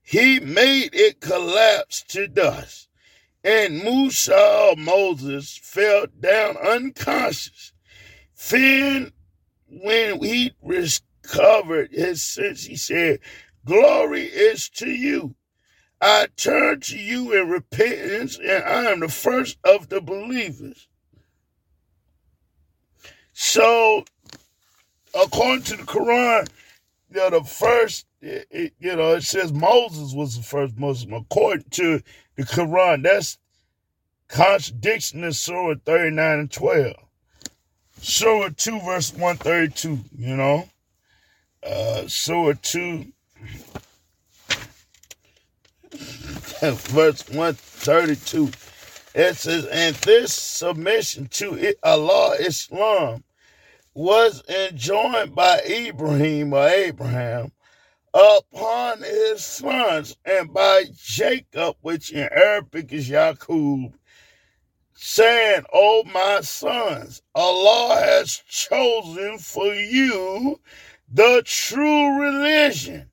[0.02, 2.88] he made it collapse to dust.
[3.44, 7.73] And Musa, Moses, fell down unconscious.
[8.50, 9.12] Then,
[9.68, 13.20] when he recovered his sense, he said,
[13.64, 15.34] Glory is to you.
[16.00, 20.88] I turn to you in repentance, and I am the first of the believers.
[23.32, 24.04] So,
[25.14, 26.48] according to the Quran,
[27.10, 31.14] you know, the first, it, it, you know, it says Moses was the first Muslim.
[31.14, 32.00] According to
[32.36, 33.38] the Quran, that's
[34.28, 36.94] contradiction in Surah 39 and 12.
[38.06, 40.68] Surah 2, verse 132, you know.
[41.62, 43.06] Uh, Surah 2,
[46.60, 48.50] verse 132.
[49.14, 53.24] It says, and this submission to Allah, Islam,
[53.94, 57.52] was enjoined by Ibrahim or Abraham
[58.12, 63.94] upon his sons and by Jacob, which in Arabic is Yaqub,
[65.04, 70.58] saying, O my sons, Allah has chosen for you
[71.12, 73.10] the true religion.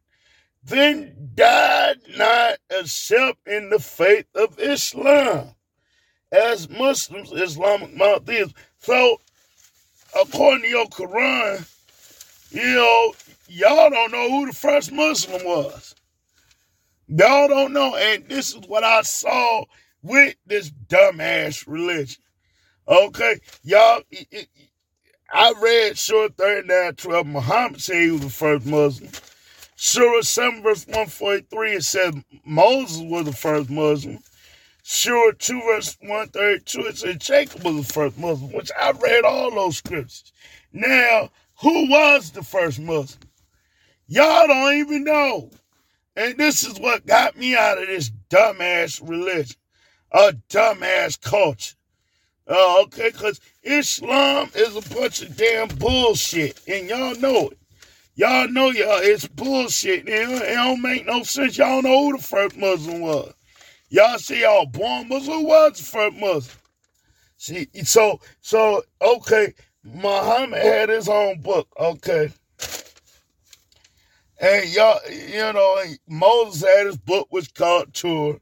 [0.64, 5.50] Then died not except in the faith of Islam.
[6.32, 8.54] As Muslims, Islamic monotheists.
[8.80, 9.20] So
[10.18, 11.70] according to your Quran,
[12.52, 13.14] you know,
[13.50, 15.94] y'all don't know who the first Muslim was.
[17.10, 17.98] Y'all don't know.
[17.98, 19.66] And this is what I saw
[20.02, 22.22] with this dumbass religion.
[22.88, 24.02] Okay, y'all,
[25.32, 27.28] I read Surah 39 12.
[27.28, 29.10] Muhammad said he was the first Muslim.
[29.76, 32.14] Surah 7 verse 143, it says
[32.46, 34.20] Moses was the first Muslim.
[34.84, 39.50] Surah 2 verse 132, it said Jacob was the first Muslim, which I read all
[39.52, 40.34] those scriptures.
[40.74, 43.22] Now, who was the first Muslim?
[44.08, 45.50] Y'all don't even know.
[46.16, 49.56] And this is what got me out of this dumbass religion,
[50.12, 51.76] a dumbass culture.
[52.48, 57.58] Uh, okay, because Islam is a bunch of damn bullshit, and y'all know it.
[58.16, 60.08] Y'all know y'all, it's bullshit.
[60.08, 61.58] It, it don't make no sense.
[61.58, 63.34] Y'all know who the first Muslim was.
[63.90, 66.58] Y'all see y'all born Muslim was the first Muslim.
[67.38, 72.32] See, so so okay, Muhammad had his own book, okay.
[74.40, 78.40] And y'all, you know, Moses had his book which called Torah.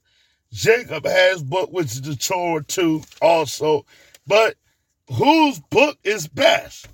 [0.51, 3.85] Jacob has book which is the Torah too, also.
[4.25, 4.55] But
[5.11, 6.87] whose book is best?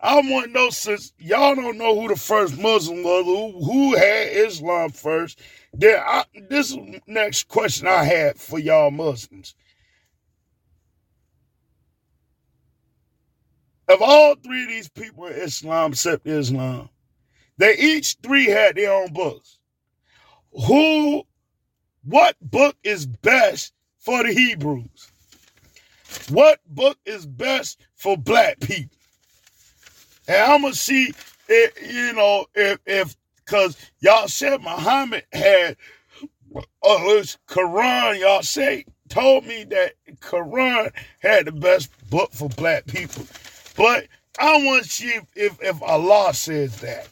[0.00, 3.96] I want to know since y'all don't know who the first Muslim was, who, who
[3.96, 5.40] had Islam first.
[5.74, 9.54] Then I, this next question I had for y'all Muslims.
[13.88, 16.90] Of all three of these people in Islam, except Islam,
[17.56, 19.58] they each three had their own books.
[20.66, 21.24] Who,
[22.08, 25.10] what book is best for the Hebrews?
[26.30, 28.96] What book is best for black people?
[30.26, 31.12] And I'm gonna see,
[31.48, 35.76] if, you know, if if because y'all said Muhammad had
[36.82, 38.20] uh, his Quran.
[38.20, 43.24] Y'all say told me that Quran had the best book for black people,
[43.76, 44.06] but
[44.38, 47.08] I want to see if, if, if Allah says that.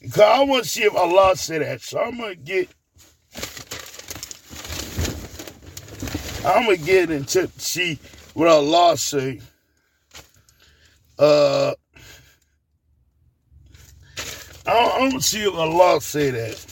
[0.00, 1.80] Because I want to see if Allah said that.
[1.80, 2.68] So I'm gonna get.
[6.44, 7.98] I'm gonna get into see
[8.32, 9.40] what Allah say.
[11.18, 11.74] Uh,
[14.66, 16.66] I don't see if Allah say that.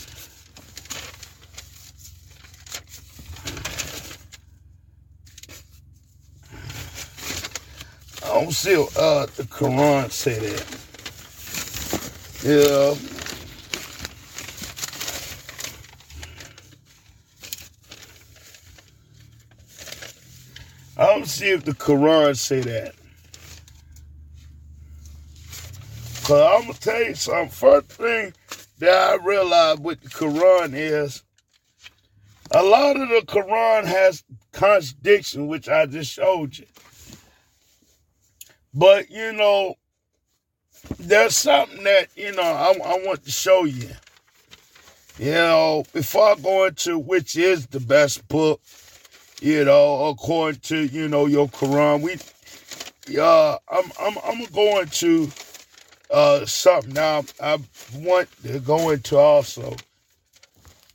[8.24, 10.78] I don't see uh, the Quran say that.
[12.44, 13.17] Yeah.
[20.98, 22.94] I don't see if the Quran say that.
[26.24, 27.48] Cause I'm gonna tell you something.
[27.50, 28.34] First thing
[28.80, 31.22] that I realized with the Quran is
[32.50, 36.66] a lot of the Quran has contradiction, which I just showed you.
[38.74, 39.76] But you know,
[40.99, 43.90] there's something that you know I, I want to show you.
[45.18, 48.61] You know, before I go into which is the best book,
[49.41, 55.30] you know, according to you know your Quran, we, uh, I'm I'm I'm going to
[56.11, 57.59] uh, something now I
[57.97, 59.76] want to go into also.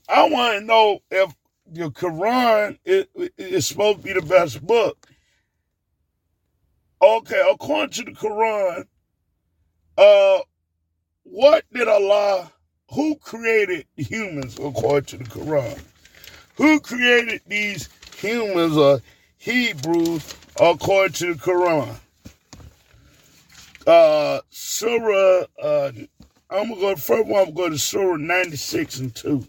[0.10, 1.34] I want to know if
[1.66, 3.06] the Quran is,
[3.38, 5.08] is supposed to be the best book.
[7.02, 8.86] Okay, according to the Quran,
[9.98, 10.40] uh,
[11.24, 12.52] what did Allah,
[12.92, 15.82] who created humans according to the Quran?
[16.56, 17.90] Who created these
[18.24, 19.02] humans or
[19.38, 21.96] Hebrews according to the Quran?
[23.88, 25.92] uh, Surah, uh,
[26.50, 29.46] I'm gonna go, first one, I'm gonna go to Surah 96 and 2.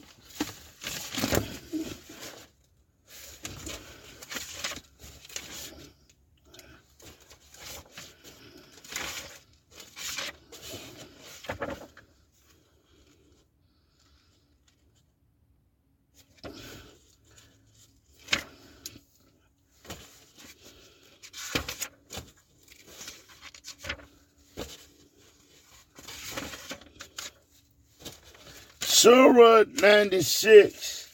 [29.35, 31.12] Surah 96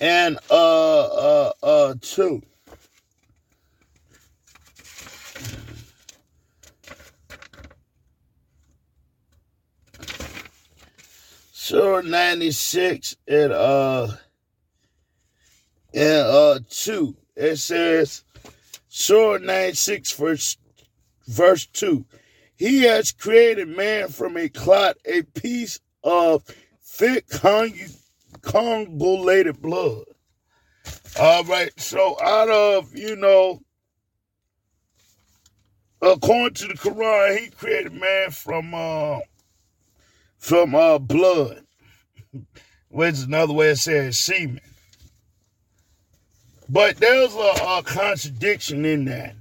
[0.00, 2.42] and uh uh uh 2.
[11.52, 14.08] Surah 96 and uh
[15.94, 17.16] and uh 2.
[17.36, 18.24] It says
[18.88, 20.56] Surah 96 verse
[21.28, 22.04] verse 2.
[22.56, 26.42] He has created man from a clot, a piece of
[26.96, 27.28] thick
[28.40, 30.04] convoluted blood.
[31.20, 33.60] All right, so out of, you know,
[36.00, 39.18] according to the Quran, he created man from uh
[40.38, 41.64] from uh blood,
[42.88, 44.60] which is another way of saying semen.
[46.68, 49.34] But there's a, a contradiction in that.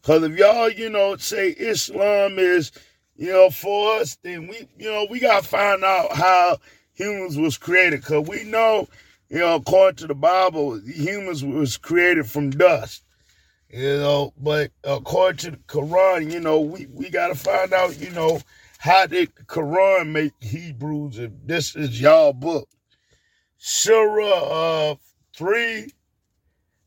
[0.00, 2.72] Because if y'all, you know, say Islam is
[3.16, 6.58] you know, for us, then we, you know, we got to find out how
[6.94, 8.00] humans was created.
[8.00, 8.88] Because we know,
[9.28, 13.02] you know, according to the Bible, humans was created from dust.
[13.70, 17.98] You know, but according to the Quran, you know, we, we got to find out,
[17.98, 18.40] you know,
[18.78, 22.68] how did the Quran make Hebrews if this is y'all book.
[23.58, 24.94] Surah uh,
[25.34, 25.90] 3,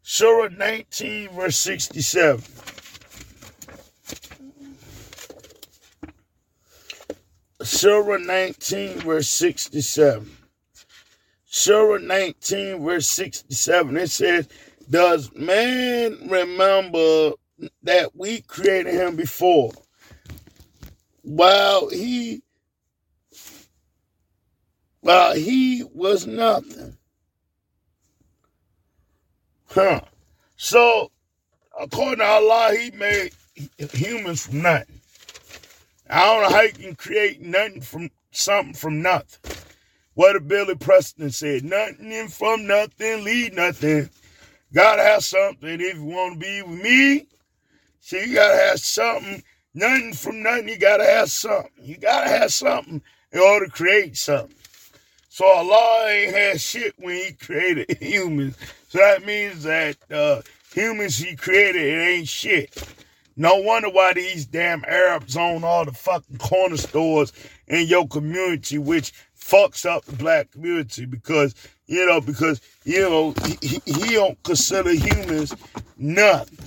[0.02, 2.44] Surah 19, verse 67.
[7.62, 10.30] Surah 19, verse 67.
[11.46, 13.98] Surah 19, verse 67.
[13.98, 14.48] It says,
[14.90, 17.34] Does man remember
[17.84, 19.72] that we created him before?
[21.24, 22.42] While he
[25.02, 26.98] while he was nothing.
[29.70, 30.02] Huh.
[30.56, 31.12] So
[31.80, 33.32] according to Allah, he made
[33.94, 34.99] humans from nothing.
[36.10, 39.52] I don't know how you can create nothing from something from nothing.
[40.16, 44.10] What did Billy Preston said, nothing from nothing, lead nothing.
[44.74, 47.28] Gotta have something if you want to be with me.
[48.00, 49.44] See, you gotta have something.
[49.74, 51.72] Nothing from nothing, you gotta have something.
[51.82, 53.02] You gotta have something
[53.32, 54.56] in order to create something.
[55.30, 58.58] So Allah ain't had shit when he created humans.
[58.90, 60.42] So that means that uh,
[60.74, 62.84] humans he created, it ain't shit.
[63.40, 67.32] No wonder why these damn Arabs own all the fucking corner stores
[67.70, 71.56] in your community, which fucks up the black community because,
[71.88, 75.56] you know, because, you know, he, he don't consider humans
[75.98, 76.60] nothing.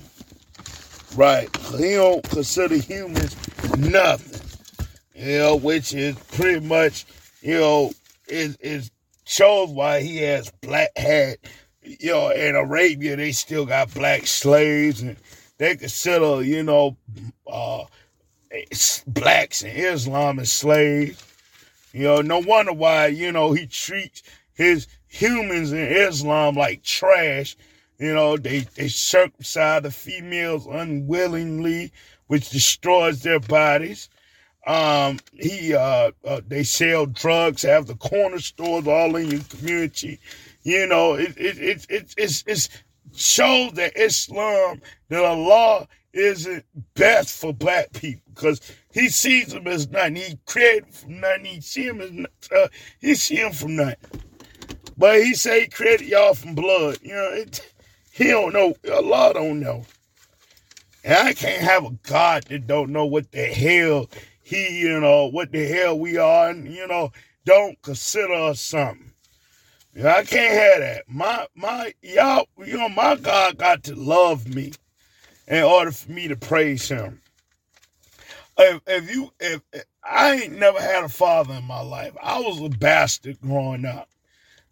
[1.14, 1.54] Right.
[1.76, 3.36] He don't consider humans
[3.76, 4.40] nothing.
[5.14, 7.04] You know, which is pretty much,
[7.42, 7.92] you know,
[8.28, 8.90] is is
[9.26, 11.36] shows why he has black hat.
[11.82, 15.18] You know, in Arabia they still got black slaves and
[15.62, 16.96] they consider, you know,
[17.46, 17.84] uh,
[19.06, 21.24] blacks and Islam as slaves.
[21.92, 27.56] You know, no wonder why, you know, he treats his humans in Islam like trash.
[28.00, 31.92] You know, they, they circumcise the females unwillingly,
[32.26, 34.08] which destroys their bodies.
[34.66, 40.18] Um, he, uh, uh, they sell drugs, have the corner stores all in your community.
[40.64, 42.68] You know, it, it, it, it it's, it's,
[43.14, 48.60] shows that Islam, that Allah isn't best for black people because
[48.92, 50.16] he sees them as nothing.
[50.16, 51.44] He created from nothing.
[51.44, 52.68] He see him as uh,
[53.00, 53.96] he see him from nothing.
[54.96, 56.98] But he say he created y'all from blood.
[57.02, 57.72] You know, it,
[58.12, 58.74] he don't know.
[58.92, 59.86] Allah don't know.
[61.04, 64.08] And I can't have a God that don't know what the hell
[64.42, 67.10] he, you know, what the hell we are, and you know,
[67.44, 69.11] don't consider us something.
[69.94, 71.04] Yeah, I can't have that.
[71.08, 74.72] My my y'all, you know, my God got to love me
[75.48, 77.20] in order for me to praise him.
[78.58, 82.16] If, if you if, if I ain't never had a father in my life.
[82.22, 84.08] I was a bastard growing up.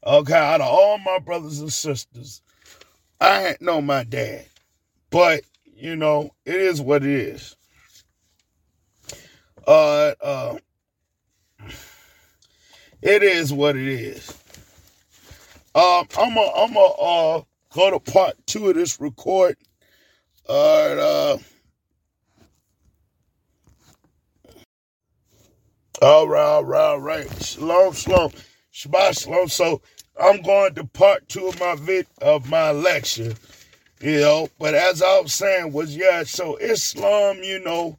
[0.04, 2.42] Okay, out of all my brothers and sisters,
[3.20, 4.46] I ain't know my dad.
[5.10, 7.56] But, you know, it is what it is.
[9.66, 10.58] Uh uh
[13.02, 14.39] it is what it is.
[15.74, 17.42] Um, I'm a, I'm a uh,
[17.74, 19.56] go to part two of this record.
[20.48, 21.38] All right, uh,
[26.02, 27.42] all right, all right, all right.
[27.44, 28.32] Shalom, shalom,
[28.74, 29.48] Shabbat shalom.
[29.48, 29.82] So
[30.20, 33.34] I'm going to part two of my vid of my lecture,
[34.00, 34.48] you know.
[34.58, 36.24] But as I was saying, was yeah.
[36.24, 37.98] So Islam, you know,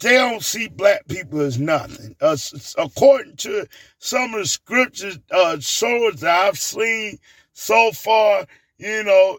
[0.00, 2.16] they don't see black people as nothing.
[2.20, 2.36] Uh,
[2.76, 3.66] according to
[3.98, 7.18] some of the scriptures, uh, sources that I've seen
[7.52, 8.46] so far,
[8.78, 9.38] you know,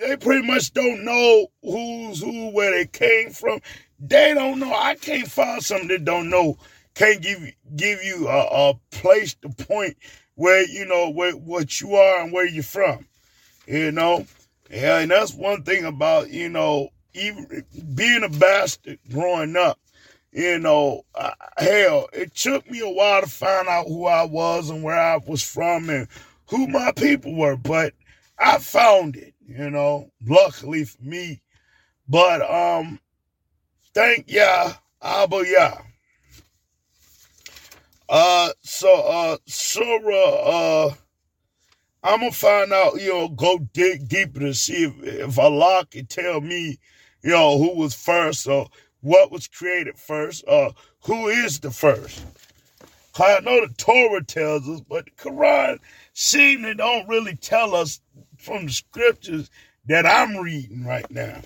[0.00, 3.60] they pretty much don't know who's who, where they came from.
[4.00, 4.74] They don't know.
[4.74, 6.56] I can't find something that don't know.
[6.94, 7.38] Can't give
[7.76, 9.96] give you a, a place to point
[10.34, 13.06] where you know where what you are and where you're from.
[13.66, 14.26] You know,
[14.70, 19.78] yeah, and that's one thing about you know even being a bastard growing up.
[20.32, 24.70] You know, uh, hell, it took me a while to find out who I was
[24.70, 26.08] and where I was from and
[26.46, 27.92] who my people were, but
[28.38, 31.40] I found it you know, luckily for me.
[32.08, 33.00] But um
[33.94, 35.78] thank Yah, Abba Yah.
[38.08, 40.94] Uh so uh Surah uh
[42.04, 46.06] I'm gonna find out, you know, go dig deeper to see if, if Allah can
[46.06, 46.78] tell me,
[47.22, 48.68] you know, who was first or
[49.00, 50.72] what was created first, or
[51.04, 52.24] who is the first.
[53.18, 55.78] I know the Torah tells us, but the Quran
[56.14, 58.00] seems don't really tell us
[58.38, 59.50] from the scriptures
[59.86, 61.42] that I'm reading right now.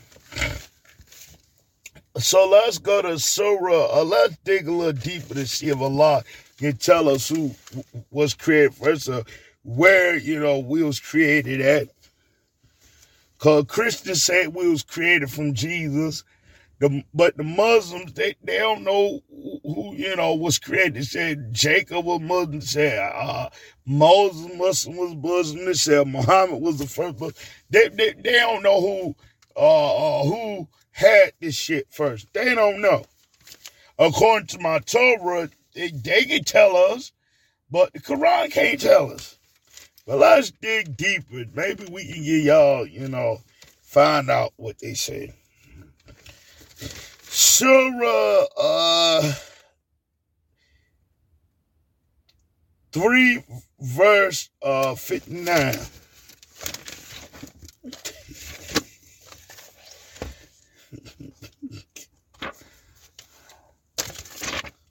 [2.19, 4.01] So let's go to Surah.
[4.01, 6.23] Uh, let's dig a little deeper to see if Allah
[6.59, 7.55] can tell us who
[8.11, 9.25] was created first, or
[9.65, 11.89] where you know we was created at.
[13.47, 16.25] Cause Christians say we was created from Jesus,
[16.81, 20.97] the, but the Muslims, they, they don't know who, you know, was created.
[20.97, 22.61] They said Jacob was Muslim.
[22.61, 23.49] Said uh,
[23.85, 25.65] Moses Muslim was Muslim.
[25.65, 27.19] They said Muhammad was the first.
[27.19, 27.35] But
[27.71, 29.17] they, they, they don't know who,
[29.57, 32.27] uh, uh, who had this shit first.
[32.33, 33.05] They don't know.
[33.97, 37.13] According to my Torah, they, they can tell us,
[37.71, 39.36] but the Quran can't tell us.
[40.07, 41.45] But let's dig deeper.
[41.53, 43.41] Maybe we can get y'all, you know,
[43.83, 45.35] find out what they say.
[47.23, 49.33] Surah uh,
[52.93, 53.43] 3,
[53.81, 55.75] verse uh, 59.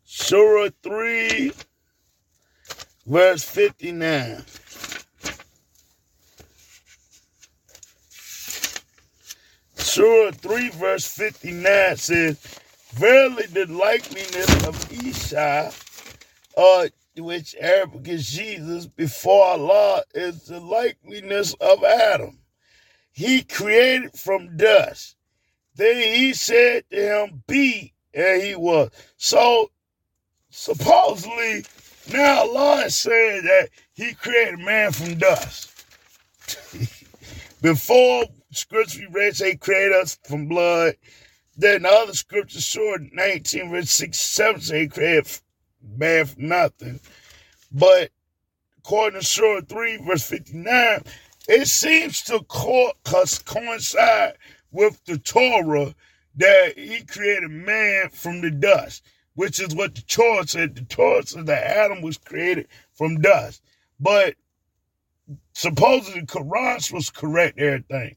[0.03, 1.51] Surah 3,
[3.07, 4.43] verse 59.
[9.95, 12.37] Surah 3, verse 59 says,
[12.95, 15.71] Verily the likeness of Isa,
[16.57, 22.39] uh, which Arabic is Jesus, before Allah is the likeness of Adam.
[23.13, 25.15] He created from dust.
[25.75, 28.89] Then he said to him, Be, and he was.
[29.15, 29.71] So
[30.49, 31.63] supposedly,
[32.11, 35.71] now Allah is saying that he created man from dust.
[37.61, 38.25] Before
[38.57, 40.95] scripture we read say create us from blood.
[41.57, 45.41] Then the other scripture, Surah, 19 verse 6, 7 say create
[45.97, 46.99] man from nothing.
[47.71, 48.11] But
[48.79, 51.03] according to Surah 3 verse 59,
[51.47, 52.93] it seems to co-
[53.45, 54.35] coincide
[54.71, 55.95] with the Torah
[56.37, 59.03] that he created man from the dust,
[59.35, 60.75] which is what the Torah said.
[60.75, 63.61] The Torah said that Adam was created from dust.
[63.99, 64.35] But
[65.53, 68.15] supposedly Quran was correct everything.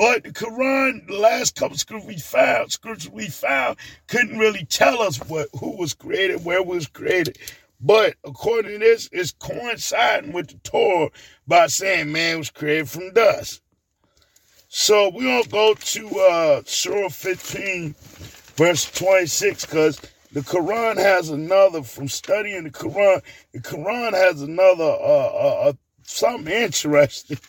[0.00, 3.76] But the Quran, the last couple scriptures we found, scriptures we found,
[4.06, 7.36] couldn't really tell us what who was created, where was created.
[7.82, 11.10] But according to this, it's coinciding with the Torah
[11.46, 13.60] by saying man was created from dust.
[14.68, 17.94] So we're gonna go to uh Surah 15,
[18.56, 20.00] verse 26, because
[20.32, 23.20] the Quran has another from studying the Quran,
[23.52, 25.72] the Quran has another uh, uh, uh
[26.04, 27.36] something interesting.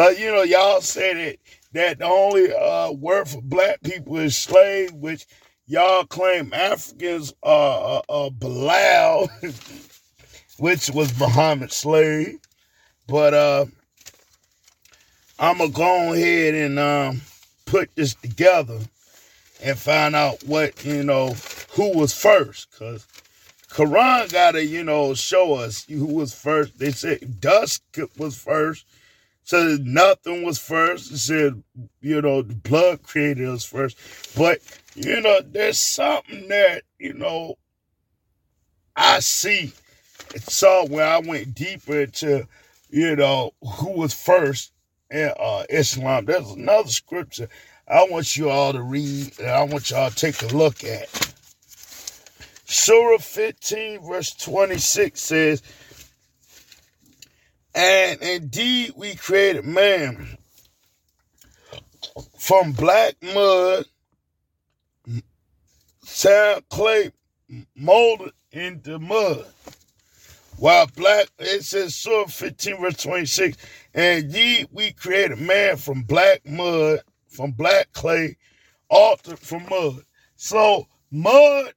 [0.00, 1.40] But you know, y'all said it
[1.74, 5.26] that the only uh, word for black people is slave, which
[5.66, 9.28] y'all claim Africans are uh, Bilal,
[10.58, 12.38] which was Muhammad's slave.
[13.08, 13.66] But uh,
[15.38, 17.20] I'm gonna go ahead and um,
[17.66, 18.78] put this together
[19.62, 21.34] and find out what you know
[21.72, 23.06] who was first, cause
[23.68, 26.78] Quran gotta you know show us who was first.
[26.78, 27.82] They said dusk
[28.16, 28.86] was first
[29.50, 31.10] said nothing was first.
[31.10, 31.62] It said,
[32.00, 33.98] you know, the blood created us first.
[34.36, 34.60] But,
[34.94, 37.56] you know, there's something that, you know,
[38.94, 39.72] I see.
[40.34, 42.46] It's saw where I went deeper into,
[42.90, 44.72] you know, who was first
[45.10, 46.26] in uh, Islam.
[46.26, 47.48] There's another scripture
[47.88, 51.08] I want you all to read and I want y'all to take a look at.
[52.66, 55.62] Surah 15, verse 26 says,
[57.74, 60.38] And indeed we created man
[62.38, 63.84] from black mud,
[66.02, 67.12] sand, clay,
[67.76, 69.46] molded into mud.
[70.56, 73.56] While black, it says Surah 15, verse 26,
[73.94, 78.36] and ye we created man from black mud, from black clay,
[78.90, 80.02] altered from mud.
[80.36, 81.72] So mud,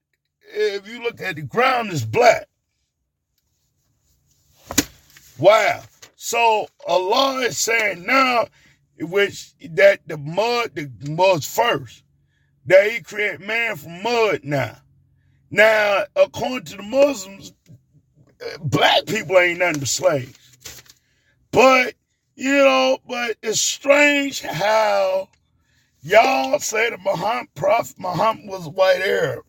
[0.54, 2.48] if you look at the ground, is black.
[5.38, 5.84] Wow.
[6.16, 8.48] So Allah is saying now,
[9.00, 12.04] which that the mud, the mud's first,
[12.66, 14.78] that He created man from mud now.
[15.50, 17.54] Now, according to the Muslims,
[18.42, 20.40] uh, black people ain't nothing but slaves.
[21.52, 21.94] But,
[22.36, 25.30] you know, but it's strange how
[26.02, 29.46] y'all say the Muhammad Prophet Muhammad was a white Arab.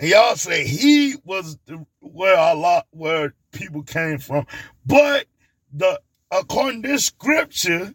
[0.00, 4.46] And y'all say he was the, where a lot where people came from.
[4.84, 5.26] But
[5.72, 6.00] the
[6.30, 7.94] according to this scripture,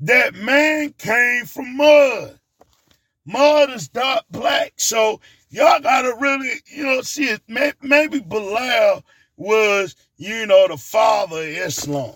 [0.00, 2.38] that man came from mud.
[3.24, 4.74] Mud is dark black.
[4.76, 5.20] So
[5.50, 7.42] y'all gotta really, you know, see it.
[7.82, 9.04] Maybe Bilal
[9.36, 12.14] was, you know, the father of Islam.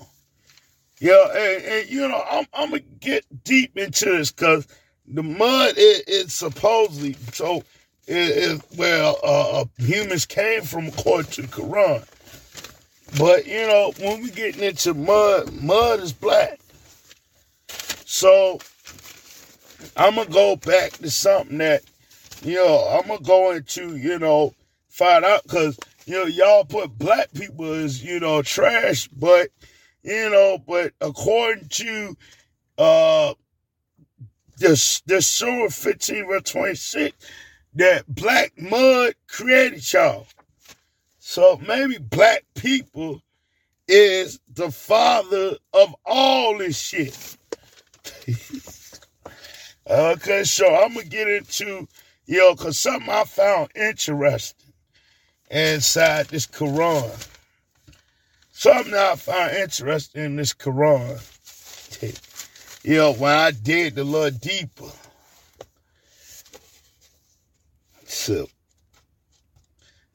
[1.00, 4.66] Yeah, and, and you know, I'm, I'm gonna get deep into this because
[5.06, 7.62] the mud is it supposedly so
[8.06, 12.06] it is where uh, humans came from according to the Quran.
[13.18, 16.60] But you know, when we getting into mud, mud is black.
[18.04, 18.58] So
[19.96, 21.82] I'm gonna go back to something that
[22.42, 23.96] you know I'm gonna go into.
[23.96, 24.54] You know,
[24.88, 29.48] find out because you know y'all put black people as you know trash, but
[30.02, 32.16] you know, but according to
[32.78, 33.34] uh
[34.58, 37.16] the the Surah 15 verse 26,
[37.74, 40.26] that black mud created y'all.
[41.28, 43.20] So maybe black people
[43.88, 47.36] is the father of all this shit.
[49.90, 51.88] okay, so I'm gonna get into
[52.26, 54.72] you know, cause something I found interesting
[55.50, 57.28] inside this Quran.
[58.52, 61.18] Something I found interesting in this Quran.
[62.84, 64.92] you know, when I dig a little deeper.
[68.04, 68.46] So,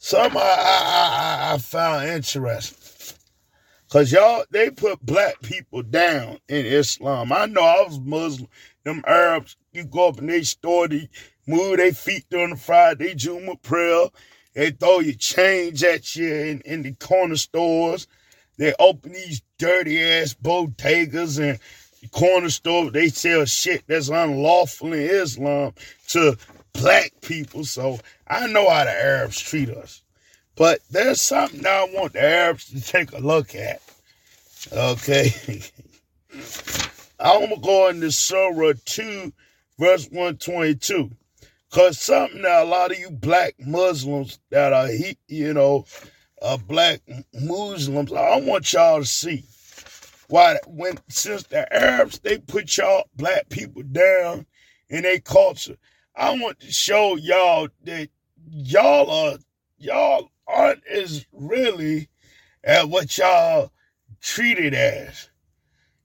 [0.02, 2.78] something I, I, I, found interesting.
[3.90, 7.32] Cause y'all, they put black people down in Islam.
[7.32, 8.50] I know I was Muslim.
[8.84, 11.08] Them Arabs, you go up in their store, they
[11.46, 14.08] move their feet during the Friday, Juma prayer.
[14.56, 18.08] They throw you change at you in, in the corner stores.
[18.58, 21.60] They open these dirty ass bodegas and
[22.12, 22.92] corner stores.
[22.92, 25.74] They sell shit that's unlawful in Islam
[26.10, 26.38] to
[26.74, 27.66] black people.
[27.66, 30.02] So I know how the Arabs treat us.
[30.56, 33.82] But there's something I want the Arabs to take a look at.
[34.72, 35.62] Okay.
[37.20, 39.32] I'm going to Surah 2,
[39.80, 41.12] verse 122.
[41.70, 44.90] Because something that a lot of you black Muslims that are,
[45.28, 45.86] you know,
[46.42, 47.02] uh, black
[47.34, 49.46] Muslims, I want y'all to see
[50.28, 54.46] why when since the Arabs they put y'all black people down
[54.90, 55.78] in their culture.
[56.16, 58.10] I want to show y'all that
[58.50, 59.38] y'all are
[59.78, 62.10] y'all aren't as really
[62.64, 63.72] at what y'all
[64.22, 65.30] treated as.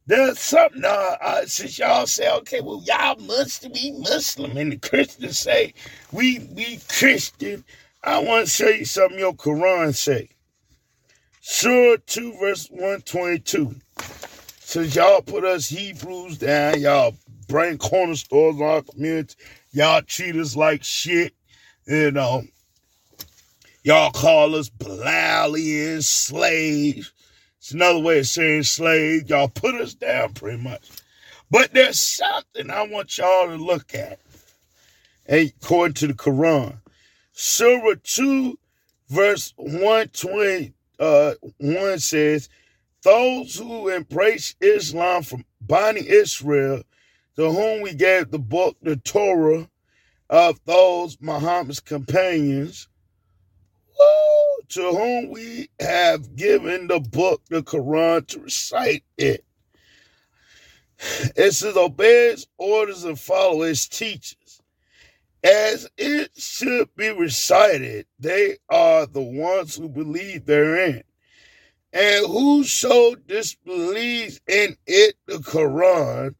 [0.06, 4.76] There's something uh, uh, since y'all say, okay, well, y'all must be Muslim, and the
[4.76, 5.74] Christians say
[6.12, 7.64] we we Christian.
[8.04, 10.28] I want to show you something your Quran say.
[11.40, 13.74] Surah 2, verse 122.
[14.60, 17.14] Since y'all put us Hebrews down, y'all
[17.48, 19.34] bring corner stores on our community,
[19.76, 21.34] y'all treat us like shit,
[21.86, 22.42] you know.
[23.84, 27.12] Y'all call us Bilalians, slaves.
[27.58, 29.28] It's another way of saying slave.
[29.28, 30.88] Y'all put us down pretty much.
[31.50, 34.18] But there's something I want y'all to look at.
[35.28, 36.78] According to the Quran.
[37.32, 38.58] Surah 2,
[39.10, 42.48] verse 121 uh, says,
[43.02, 46.82] Those who embrace Islam from Bani Israel,
[47.36, 49.68] to whom we gave the book, the Torah,
[50.28, 52.88] of those Muhammad's companions,
[54.68, 59.44] to whom we have given the book, the Quran, to recite it.
[61.36, 64.60] It says, obey its orders and follow its teachings.
[65.44, 71.04] As it should be recited, they are the ones who believe therein.
[71.92, 76.34] And whoso disbelieves in it, the Quran,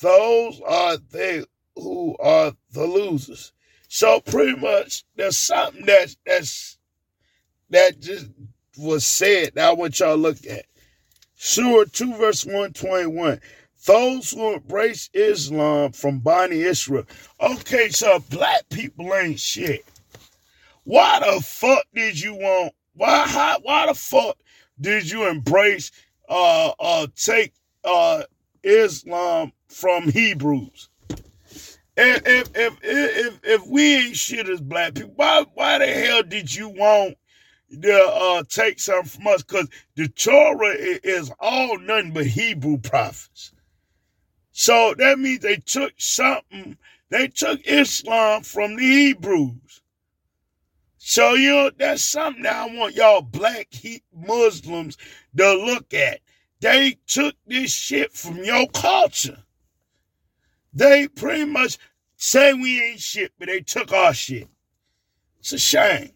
[0.00, 1.44] those are they
[1.74, 3.52] who are the losers.
[3.88, 6.78] So pretty much there's something that that's
[7.70, 8.28] that just
[8.78, 10.66] was said that I want y'all to look at.
[11.34, 13.40] Surah 2 verse 121.
[13.86, 17.04] Those who embrace Islam from Bani Israel.
[17.40, 19.84] Okay, so black people ain't shit.
[20.84, 24.38] Why the fuck did you want why how, why the fuck
[24.80, 25.90] did you embrace
[26.28, 27.52] uh uh take
[27.84, 28.22] uh
[28.66, 30.88] Islam from Hebrews?
[31.96, 36.22] If if if if, if we ain't shit as black people, why why the hell
[36.22, 37.16] did you want
[37.80, 39.42] to uh, take something from us?
[39.42, 43.52] Because the Torah is all nothing but Hebrew prophets.
[44.52, 46.76] So that means they took something.
[47.08, 49.82] They took Islam from the Hebrews.
[50.98, 53.68] So you know that's something that I want y'all black
[54.12, 54.98] Muslims
[55.36, 56.20] to look at.
[56.60, 59.38] They took this shit from your culture.
[60.72, 61.78] They pretty much
[62.16, 64.48] say we ain't shit, but they took our shit.
[65.40, 66.12] It's a shame.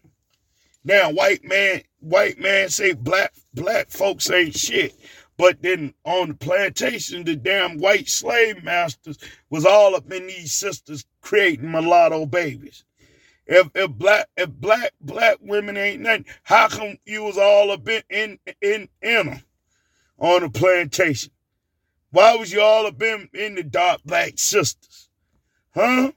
[0.83, 4.95] Now white man, white man say black black folks ain't shit.
[5.37, 9.17] But then on the plantation, the damn white slave masters
[9.49, 12.83] was all up in these sisters creating mulatto babies.
[13.45, 17.87] If if black if black black women ain't nothing, how come you was all up
[17.87, 19.43] in in in, in them
[20.21, 21.31] on the plantation?
[22.11, 25.09] Why was you all up in, in the dark black sisters?
[25.73, 26.11] Huh?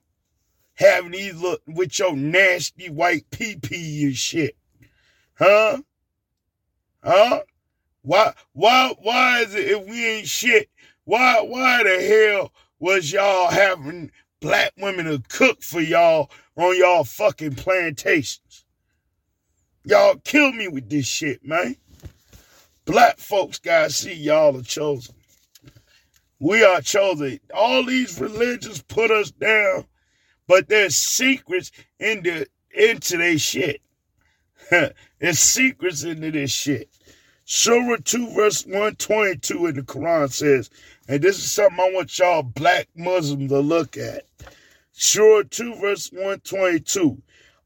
[0.75, 4.57] Having these look with your nasty white pee pee and shit.
[5.35, 5.79] Huh?
[7.03, 7.43] Huh?
[8.03, 10.69] Why why why is it if we ain't shit?
[11.05, 17.05] Why why the hell was y'all having black women to cook for y'all on y'all
[17.05, 18.65] fucking plantations?
[19.85, 21.77] Y'all kill me with this shit, man.
[22.87, 25.15] Black folks gotta see y'all are chosen.
[26.39, 27.41] We are chosen.
[27.55, 29.87] All these religions put us down,
[30.47, 33.81] but there's secrets into into their shit.
[34.71, 36.91] there's secrets into this shit.
[37.47, 40.71] Surah 2 verse 122 in the Quran says,
[41.09, 44.25] and this is something I want y'all black Muslims to look at.
[44.93, 47.23] Surah 2 verse 122.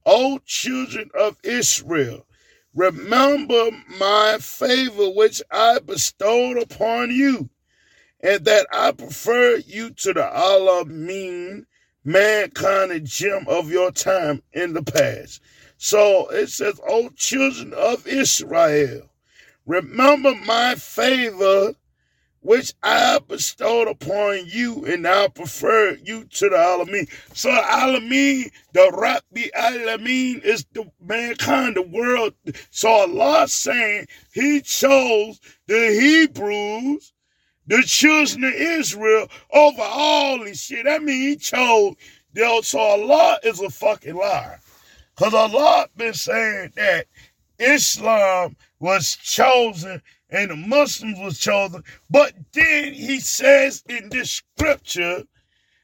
[0.07, 2.27] O children of Israel,
[2.75, 7.51] remember my favor which I bestowed upon you
[8.21, 11.67] and that I prefer you to the Alameen
[12.05, 15.41] mankind and jinn of your time in the past.
[15.77, 19.03] So it says, O children of Israel,
[19.67, 21.75] remember my favor
[22.49, 27.07] which I bestowed upon you, and I prefer you to the Alameen.
[27.37, 32.33] So Alameen, the Rabbi Alameen is the mankind, the world.
[32.71, 37.13] So Allah saying he chose the Hebrews
[37.67, 40.87] the children of Israel over all this shit.
[40.87, 41.97] That means he chose
[42.33, 42.63] them.
[42.63, 44.59] So Allah is a fucking liar.
[45.15, 47.09] Because Allah been saying that
[47.59, 51.83] Islam was chosen and the Muslims was chosen.
[52.11, 55.25] But then he says in this scripture,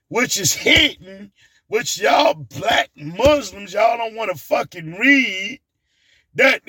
[0.09, 1.32] which is hidden,
[1.68, 5.61] which y'all black Muslims, y'all don't want to fucking read,
[6.34, 6.62] that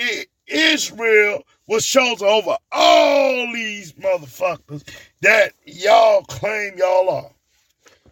[0.47, 4.83] Israel was chosen over all these motherfuckers
[5.21, 7.31] that y'all claim y'all are.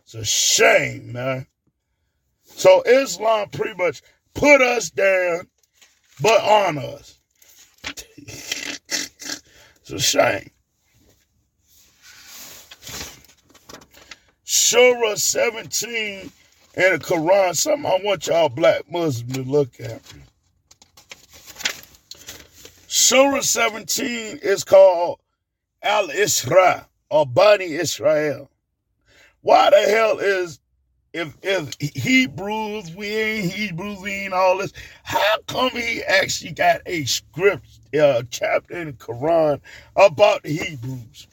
[0.02, 1.48] It's a shame, man.
[2.44, 4.02] So Islam pretty much
[4.34, 5.48] put us down,
[6.22, 7.20] but on us.
[9.84, 10.50] it's a shame.
[14.46, 16.32] Surah 17
[16.76, 20.02] in the Quran, something I want y'all black Muslims to look at.
[22.88, 25.20] Surah 17 is called
[25.82, 28.50] Al Isra or Bani Israel.
[29.42, 30.62] Why the hell is
[31.12, 34.72] if if Hebrews we ain't Hebrews we ain't all this?
[35.04, 37.68] How come he actually got a script,
[38.00, 39.62] uh, chapter in the Quran
[39.96, 41.28] about the Hebrews?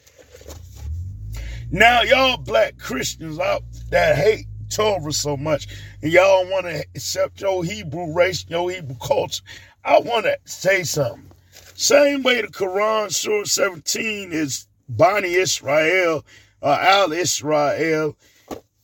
[1.71, 5.67] Now y'all black Christians out that hate Torah so much,
[6.01, 9.43] and y'all want to accept your Hebrew race, your Hebrew culture.
[9.83, 11.31] I want to say something.
[11.75, 16.25] Same way the Quran, Surah 17, is Bani Israel,
[16.61, 18.15] uh, Al Israel,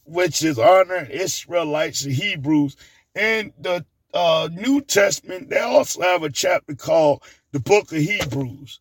[0.06, 2.76] which is honoring Israelites and Hebrews.
[3.16, 7.22] And the uh, New Testament, they also have a chapter called
[7.58, 8.80] the Book of Hebrews.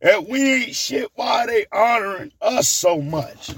[0.00, 3.50] And we ain't shit why they honoring us so much.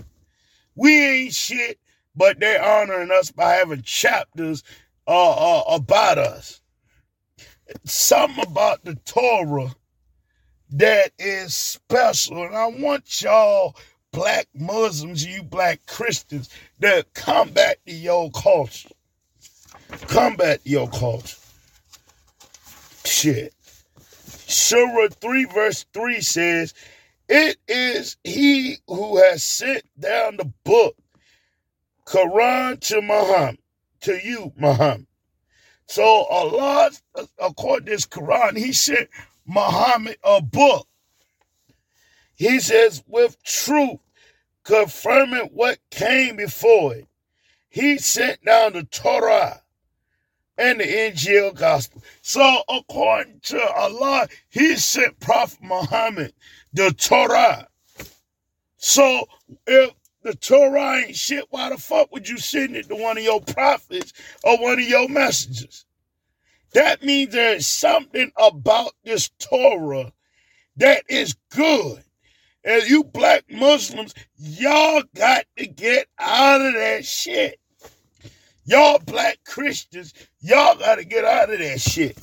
[0.75, 1.79] We ain't shit,
[2.15, 4.65] but they honoring us by having chapters
[5.07, 6.63] uh, uh, about us.
[7.85, 9.75] Something about the Torah
[10.71, 12.45] that is special.
[12.45, 13.77] And I want y'all
[14.11, 16.49] black Muslims, you black Christians,
[16.79, 18.89] that come back to your culture.
[20.09, 21.37] combat your culture.
[23.05, 23.56] Shit.
[24.49, 26.72] Surah 3 verse 3 says,
[27.28, 30.97] It is he who has sent down the book,
[32.07, 33.59] Quran to Muhammad,
[34.03, 35.09] to you, Muhammad.
[35.88, 36.90] So Allah,
[37.40, 39.09] according to this Quran, he sent
[39.47, 40.86] Muhammad a book.
[42.36, 43.99] He says, with truth,
[44.62, 47.09] confirming what came before it.
[47.68, 49.62] He sent down the Torah
[50.59, 52.03] and the Injil gospel.
[52.23, 56.33] So according to Allah, he sent Prophet Muhammad
[56.73, 57.69] the Torah.
[58.77, 59.27] So
[59.67, 59.93] if
[60.23, 63.41] the Torah ain't shit, why the fuck would you send it to one of your
[63.41, 65.85] prophets or one of your messengers?
[66.73, 70.13] That means there's something about this Torah
[70.77, 72.03] that is good.
[72.65, 77.61] And you black Muslims, y'all got to get out of that shit.
[78.67, 82.17] Y'all black Christians, y'all got to get out of that shit.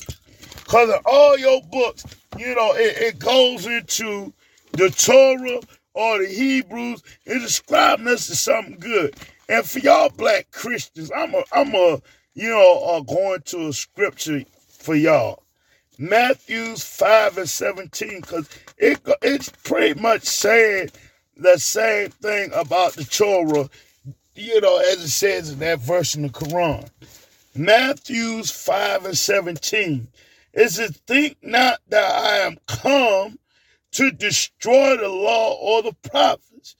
[0.56, 2.04] Because of all your books,
[2.38, 4.32] you know, it, it goes into
[4.72, 5.60] the Torah
[5.94, 9.16] or the Hebrews and describing us as something good.
[9.48, 12.02] And for y'all black Christians, I'm a, I'm a,
[12.34, 15.42] you know, uh, going to a scripture for y'all.
[15.98, 20.90] Matthews 5 and 17, because it, it's pretty much saying
[21.36, 23.68] the same thing about the Torah,
[24.34, 26.88] you know, as it says in that verse in the Quran.
[27.54, 30.08] Matthews 5 and 17.
[30.52, 33.38] It says, Think not that I am come
[33.92, 36.76] to destroy the law or the prophets.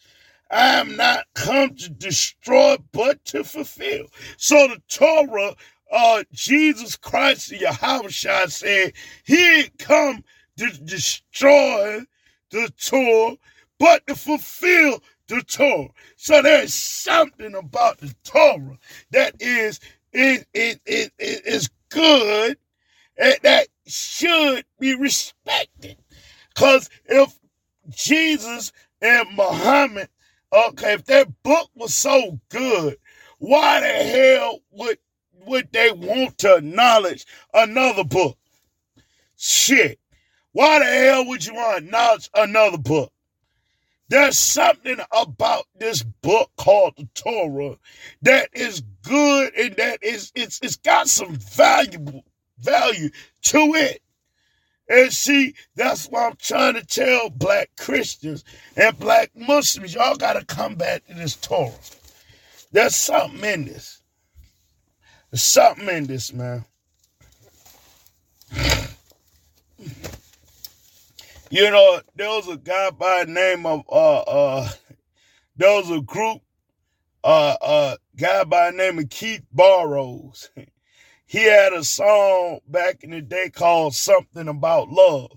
[0.50, 4.06] I am not come to destroy, but to fulfill.
[4.36, 5.54] So the Torah
[5.94, 8.92] uh, Jesus Christ, Yahushua said
[9.24, 10.24] he come
[10.56, 12.00] to destroy
[12.50, 13.36] the Torah,
[13.78, 15.88] but to fulfill the Torah.
[16.16, 18.78] So there's something about the Torah
[19.10, 19.80] that is
[20.12, 22.56] it, it, it, it is good
[23.16, 25.96] and that should be respected.
[26.54, 27.38] Because if
[27.90, 28.72] Jesus
[29.02, 30.08] and Muhammad,
[30.52, 32.96] okay, if their book was so good,
[33.38, 34.98] why the hell would
[35.46, 38.38] would they want to acknowledge another book?
[39.36, 40.00] Shit.
[40.52, 43.12] Why the hell would you want to acknowledge another book?
[44.08, 47.78] There's something about this book called the Torah
[48.22, 52.24] that is good and that is it's it's got some valuable
[52.58, 53.10] value
[53.42, 54.02] to it.
[54.88, 58.44] And see, that's why I'm trying to tell black Christians
[58.76, 61.72] and black Muslims, y'all gotta come back to this Torah.
[62.70, 64.02] There's something in this.
[65.30, 66.66] There's something in this, man.
[71.54, 74.68] You know, there was a guy by the name of uh uh
[75.54, 76.42] there was a group
[77.22, 80.50] uh uh guy by the name of Keith Barrows.
[81.26, 85.30] he had a song back in the day called Something About Love.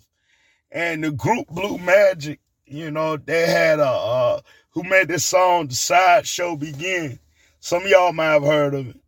[0.71, 4.39] And the group Blue Magic, you know, they had a uh
[4.71, 7.19] who made this song The Sideshow Begin.
[7.59, 8.99] Some of y'all might have heard of it.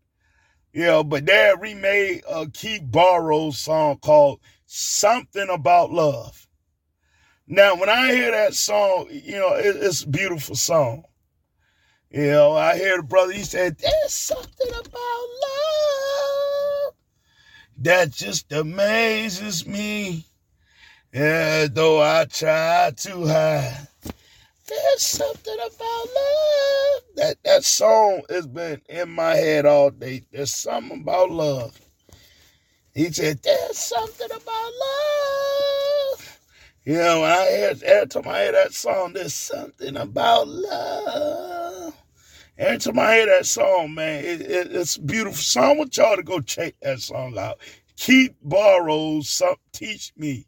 [0.74, 6.46] Yeah, but they remade a Keith Barrows song called Something About Love.
[7.52, 11.04] Now, when I hear that song, you know, it, it's a beautiful song.
[12.12, 16.94] You know, I hear the brother, he said, There's something about love
[17.80, 20.28] that just amazes me.
[21.12, 23.88] Yeah, though I try to hide.
[24.68, 27.02] There's something about love.
[27.16, 30.22] That that song has been in my head all day.
[30.32, 31.82] There's something about love.
[32.94, 36.39] He said, There's something about love.
[36.90, 41.94] You know, when I hear every time I hear that song, there's something about love.
[42.58, 45.64] Every time I hear that song, man, it, it, it's beautiful song.
[45.66, 47.60] I want y'all to go check that song out.
[47.96, 50.48] Keith Burrows, some, Teach Me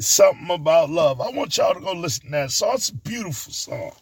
[0.00, 1.20] something about love.
[1.20, 2.72] I want y'all to go listen to that song.
[2.74, 3.92] It's a beautiful song.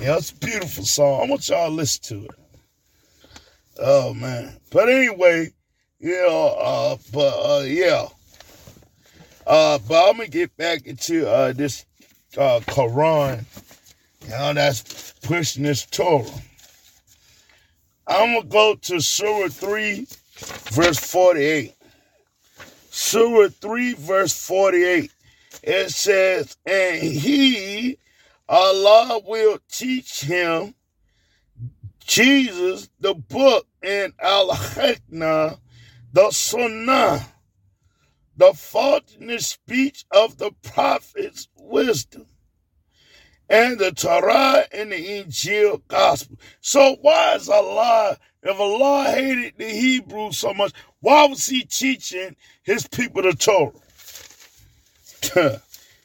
[0.00, 1.22] Yeah, it's a beautiful song.
[1.22, 2.34] I want y'all to listen to it.
[3.78, 4.58] Oh man.
[4.72, 5.52] But anyway,
[6.00, 8.08] yeah, uh, but uh, yeah.
[9.48, 11.86] Uh, but I'm gonna get back into uh this
[12.36, 13.44] uh Quran.
[14.24, 16.26] You know, that's pushing this Torah.
[18.06, 20.06] I'm gonna go to Surah 3,
[20.72, 21.74] verse 48.
[22.90, 25.10] Surah 3, verse 48.
[25.62, 27.98] It says, And he,
[28.48, 30.74] Allah, will teach him,
[32.04, 35.58] Jesus, the book, and Al Hikmah,
[36.12, 37.26] the Sunnah,
[38.38, 42.24] the faultiness speech of the prophet's wisdom,
[43.50, 46.38] and the Torah and the Injil gospel.
[46.60, 52.36] So why is Allah if Allah hated the Hebrews so much, why was he teaching
[52.62, 53.72] his people the Torah?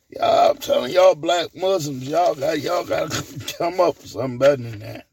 [0.09, 3.23] y'all, I'm telling y'all black Muslims, y'all got y'all gotta
[3.57, 5.05] come up with something better than that.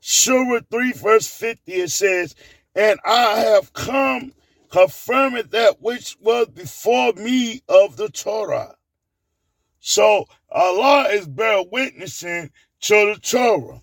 [0.00, 2.34] Surah 3 verse 50 it says,
[2.74, 4.32] And I have come
[4.70, 8.76] confirming that which was before me of the Torah.
[9.80, 12.50] So Allah is bear witnessing
[12.82, 13.82] to the Torah.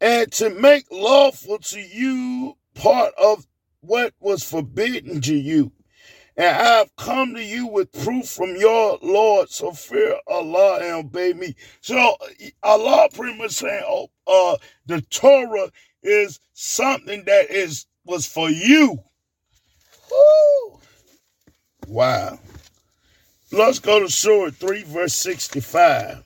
[0.00, 3.46] And to make lawful to you part of
[3.80, 5.72] what was forbidden to you.
[6.36, 11.06] And I have come to you with proof from your Lord, so fear Allah and
[11.06, 11.54] obey me.
[11.82, 12.16] So
[12.62, 15.70] Allah pretty much saying, oh, uh, the Torah
[16.02, 18.98] is something that is was for you.
[20.10, 20.80] Woo!
[21.86, 22.38] Wow.
[23.52, 26.22] Let's go to Surah 3, verse 65.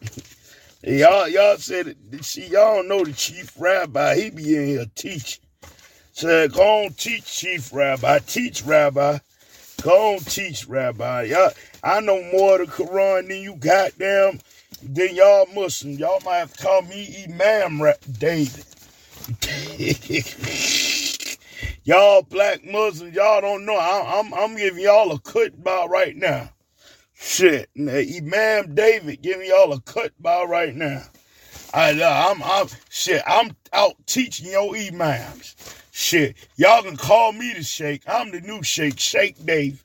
[0.82, 5.42] y'all, y'all said, see, y'all know the chief rabbi, he be in here teaching.
[6.12, 9.18] Said, go on, teach, chief rabbi, teach, rabbi.
[9.82, 11.22] Go on, teach, rabbi.
[11.22, 11.50] Y'all,
[11.82, 14.40] I know more of the Quran than you goddamn,
[14.82, 15.98] than y'all Muslims.
[15.98, 17.82] Y'all might have called me Imam
[18.18, 18.64] David.
[21.84, 23.76] Y'all black Muslims, y'all don't know.
[23.76, 26.50] I, am I'm, I'm giving y'all a Kutbah right now.
[27.12, 31.02] Shit, Imam David giving y'all a Kutbah right now.
[31.74, 35.56] I, I'm, I'm, shit, I'm out teaching your imams.
[35.90, 38.02] Shit, y'all can call me the Sheikh.
[38.06, 39.84] I'm the new Sheikh, Sheikh Dave.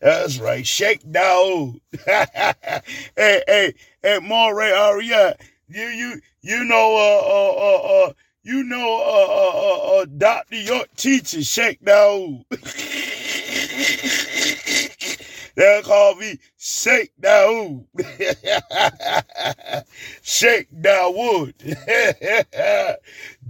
[0.00, 1.80] That's right, Sheikh Daoud.
[2.06, 5.36] hey, hey, hey, Moray Aria,
[5.68, 8.12] you, you, you know, uh, uh, uh, uh
[8.42, 10.56] you know, uh, uh, uh, uh Dr.
[10.56, 12.44] York teacher, Sheikh Daoud.
[15.56, 17.84] They'll call me Sheikh Daoud.
[20.22, 21.54] Sheikh Dawood.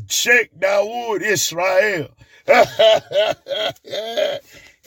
[0.09, 2.09] Sheikh Dawood, Israel.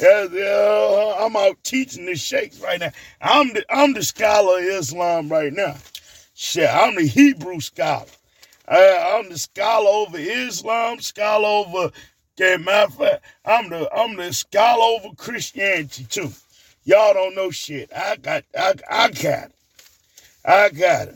[0.01, 2.91] I'm out teaching the sheikhs right now.
[3.21, 5.77] I'm the I'm the scholar of Islam right now.
[6.33, 8.05] Shit, I'm the Hebrew scholar.
[8.67, 11.91] I, I'm the scholar over Islam, scholar over.
[12.39, 16.31] Okay, matter of fact, I'm the I'm the scholar over Christianity too.
[16.83, 17.91] Y'all don't know shit.
[17.95, 19.51] I got I, I got it.
[20.45, 21.15] I got it.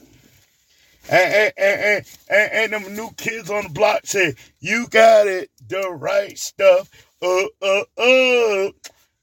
[1.10, 5.50] And, and, and, and, and them new kids on the block say, you got it,
[5.70, 6.90] the right stuff.
[7.22, 8.72] Uh, uh, uh,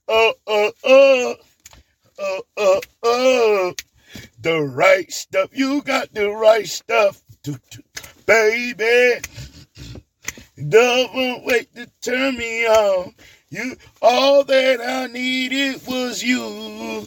[0.08, 1.32] uh, uh, uh,
[2.18, 3.72] uh, uh, uh,
[4.40, 5.50] the right stuff.
[5.52, 7.20] You got the right stuff
[8.26, 9.20] baby.
[10.68, 13.14] Don't wait to turn me on.
[13.50, 17.06] You, all that I needed was you.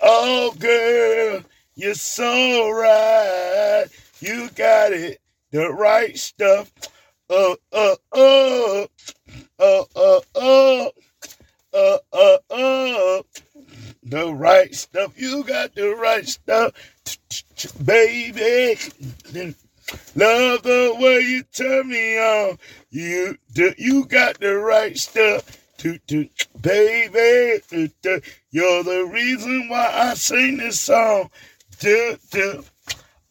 [0.00, 1.42] Oh, girl,
[1.74, 3.86] you're so right.
[4.20, 6.72] You got it, the right stuff.
[7.30, 8.86] Uh, uh, uh,
[9.58, 10.90] uh, uh, uh,
[11.74, 13.22] uh, uh, uh,
[14.02, 15.14] the right stuff.
[15.16, 16.72] You got the right stuff,
[17.84, 18.76] baby.
[20.14, 22.58] Love the way you turn me on.
[22.90, 25.58] You do, you got the right stuff.
[25.78, 26.28] To, to,
[26.60, 28.22] baby, to, to,
[28.52, 31.28] you're the reason why I sing this song.
[31.80, 32.64] Do, do.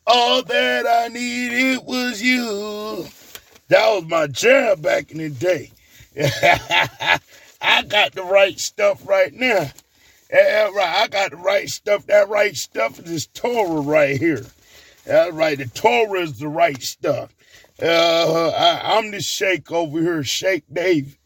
[0.05, 3.05] All that I needed was you.
[3.69, 5.71] That was my jam back in the day.
[7.61, 9.71] I got the right stuff right now.
[10.31, 11.03] Yeah, right.
[11.03, 12.05] I got the right stuff.
[12.07, 14.45] That right stuff is this Torah right here.
[15.11, 15.57] That's right.
[15.57, 17.35] The Torah is the right stuff.
[17.83, 21.17] Uh, I, am the Sheikh over here, Sheikh David.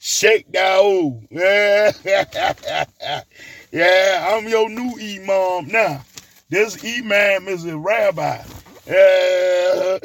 [0.00, 1.24] Sheikh Daoud.
[1.30, 1.92] Yeah.
[3.70, 6.04] yeah, I'm your new imam now.
[6.48, 8.42] This imam is a rabbi.
[8.90, 10.00] Uh,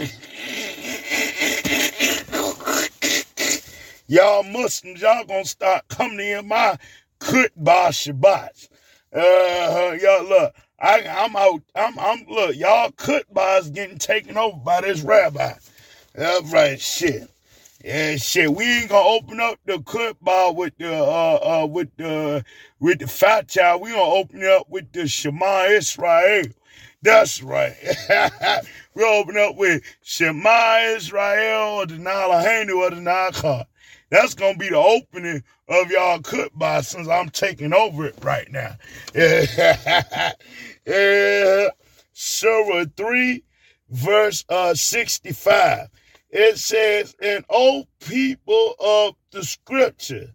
[4.06, 6.78] y'all Muslims, y'all gonna start coming in my
[7.20, 8.68] Kutbah Shabbat.
[9.12, 11.62] Uh, y'all look, I, am out.
[11.76, 15.54] I'm, I'm, look, y'all Kutbahs getting taken over by this rabbi.
[16.14, 17.30] That's right, shit.
[17.86, 18.54] Yeah, shit.
[18.54, 22.46] We ain't gonna open up the Kutbah with the, uh, uh, with the,
[22.82, 23.78] with the Fatiha.
[23.78, 26.46] We gonna open it up with the Shema Israel.
[27.02, 27.76] That's right.
[28.96, 33.66] we open up with Shema Israel or the Nalahanu or the Nakar.
[34.10, 38.76] That's gonna be the opening of y'all Kutbah since I'm taking over it right now.
[40.86, 41.70] Yeah.
[42.14, 43.44] Surah 3,
[43.90, 45.88] verse uh, 65.
[46.30, 50.34] It says, And O people of the scripture,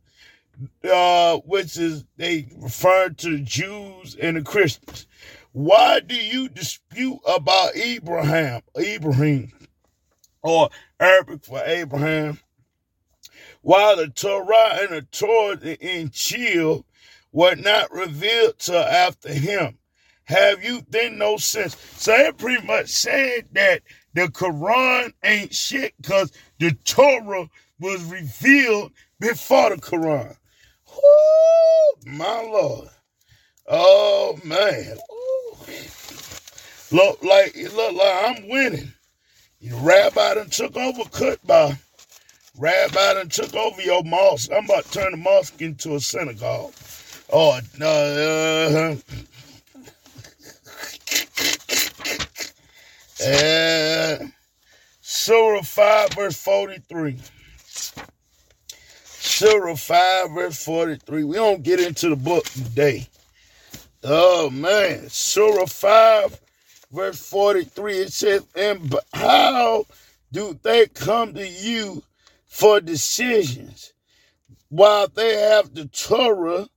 [0.90, 5.06] uh, which is they refer to the Jews and the Christians.
[5.52, 8.62] Why do you dispute about Abraham?
[8.78, 9.52] Ibrahim.
[10.42, 10.70] or
[11.00, 12.40] Arabic for Abraham.
[13.62, 16.84] While the Torah and the Torah the Injil
[17.32, 19.78] were not revealed till after him.
[20.28, 21.74] Have you then no sense?
[21.96, 23.80] So it pretty much said that
[24.12, 27.48] the Quran ain't shit because the Torah
[27.80, 30.36] was revealed before the Quran.
[30.86, 32.88] Woo, my Lord.
[33.68, 34.98] Oh man.
[36.90, 38.92] Look like look like I'm winning.
[39.62, 41.78] The rabbi done took over Kutba.
[42.58, 44.50] Rabbi done took over your mosque.
[44.54, 46.74] I'm about to turn the mosque into a synagogue.
[47.32, 47.86] Oh no.
[47.88, 48.96] Uh,
[53.24, 54.26] uh,
[55.00, 57.18] Surah 5 verse 43.
[59.04, 61.24] Surah 5 verse 43.
[61.24, 63.08] We don't get into the book today.
[64.04, 65.08] Oh man.
[65.08, 66.40] Surah 5
[66.92, 67.98] verse 43.
[67.98, 69.86] It says, And how
[70.32, 72.02] do they come to you
[72.46, 73.92] for decisions
[74.68, 76.68] while they have the Torah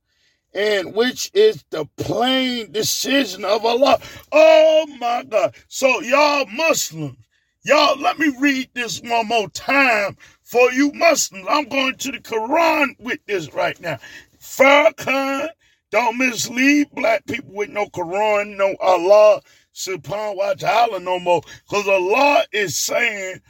[0.54, 3.98] and which is the plain decision of Allah.
[4.30, 5.54] Oh my God.
[5.68, 7.16] So y'all Muslims,
[7.64, 11.46] y'all let me read this one more time for you Muslims.
[11.48, 13.98] I'm going to the Quran with this right now.
[14.38, 15.48] Farrakhan,
[15.90, 19.40] don't mislead black people with no Quran, no Allah
[19.74, 21.42] subhanahu wa ta'ala no more.
[21.68, 23.40] Because Allah is saying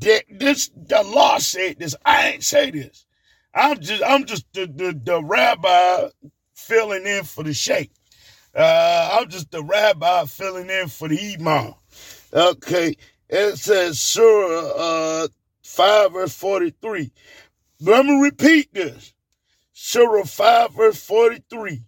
[0.00, 1.94] that this, the law said this.
[2.04, 3.06] I ain't say this.
[3.54, 6.08] I'm just I'm just the, the, the rabbi
[6.54, 7.90] filling in for the sheikh.
[8.54, 11.74] Uh, I'm just the rabbi filling in for the imam.
[12.32, 12.96] Okay,
[13.28, 15.28] it says Surah uh,
[15.62, 17.10] 5 verse 43.
[17.80, 19.12] Let me repeat this.
[19.72, 21.82] Surah 5 verse 43.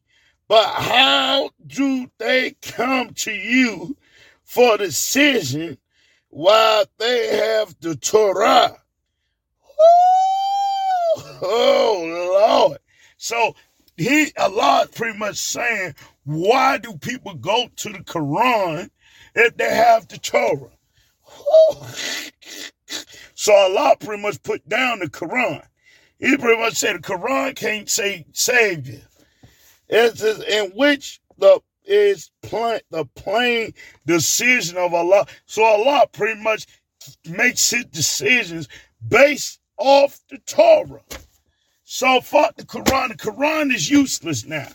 [0.48, 3.96] But how do they come to you
[4.44, 5.78] for decision
[6.28, 8.76] while they have the Torah?
[11.42, 12.78] Oh Lord.
[13.16, 13.54] So
[13.96, 18.90] he Allah pretty much saying, why do people go to the Quran
[19.34, 20.70] if they have the Torah?
[23.34, 25.62] so Allah pretty much put down the Quran.
[26.18, 29.00] He pretty much said the Quran can't say save you.
[29.88, 33.74] It's in which the is plain, the plain
[34.06, 35.26] decision of Allah.
[35.46, 36.66] So Allah pretty much
[37.28, 38.68] makes his decisions
[39.06, 41.02] based off the Torah.
[41.84, 43.08] So fuck the Quran.
[43.08, 44.68] The Quran is useless now.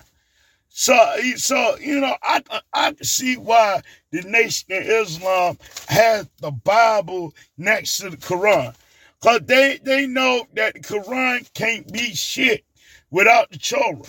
[0.69, 0.95] So,
[1.35, 2.41] so you know, I
[2.73, 3.81] I can see why
[4.11, 8.75] the Nation of Islam has the Bible next to the Quran,
[9.21, 12.63] cause they they know that the Quran can't be shit
[13.09, 14.03] without the Torah.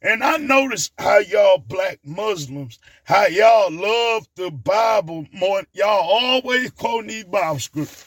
[0.00, 5.64] And I notice how y'all black Muslims, how y'all love the Bible more.
[5.72, 8.06] Y'all always quote these Bible scripts.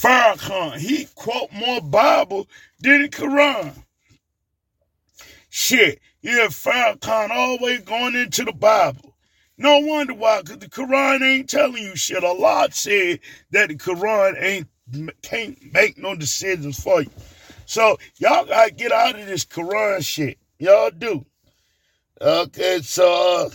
[0.00, 2.48] Farrakhan, he quote more Bible
[2.80, 3.72] than the Quran.
[5.50, 9.16] Shit, yeah, Farrakhan always going into the Bible.
[9.56, 12.22] No wonder why, because the Quran ain't telling you shit.
[12.22, 13.18] Allah said
[13.50, 14.68] that the Quran ain't
[15.22, 17.10] can't make no decisions for you.
[17.66, 20.38] So y'all gotta get out of this Quran shit.
[20.60, 21.26] Y'all do.
[22.20, 23.50] Okay, so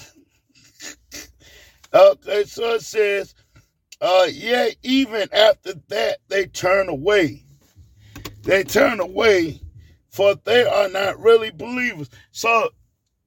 [1.94, 3.34] okay, so it says
[4.04, 7.42] uh, yet even after that, they turn away.
[8.42, 9.62] They turn away,
[10.10, 12.10] for they are not really believers.
[12.32, 12.70] So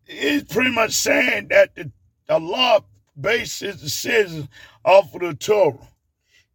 [0.07, 1.90] it's pretty much saying that the,
[2.28, 2.81] the law
[3.19, 4.48] bases decisions
[4.85, 5.78] off of the Torah,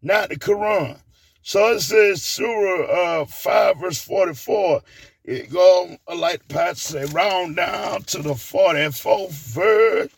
[0.03, 0.99] not the Quran.
[1.41, 4.81] So it says Surah uh, 5, verse 44.
[5.23, 10.11] It go like the pastor say, round down to the 44th verse.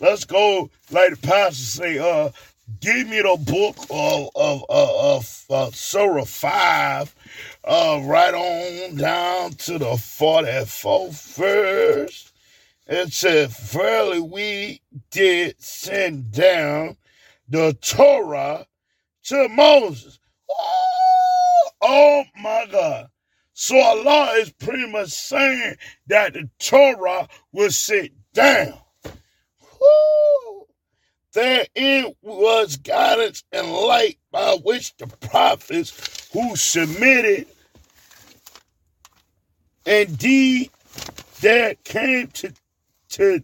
[0.00, 2.30] Let's go like the pastor say, uh,
[2.80, 7.14] give me the book of of of, of Surah five,
[7.64, 12.32] uh, right on down to the forty fourth verse.
[12.86, 16.96] It says, "Verily, we did send down
[17.48, 18.66] the Torah
[19.24, 20.18] to Moses."
[20.50, 23.08] Oh, oh my God!
[23.52, 25.76] So Allah is pretty much saying
[26.06, 28.78] that the Torah was sent down.
[29.80, 30.49] Woo.
[31.32, 37.46] Therein was guidance and light by which the prophets who submitted,
[39.86, 40.70] indeed,
[41.40, 42.52] there came to,
[43.10, 43.42] to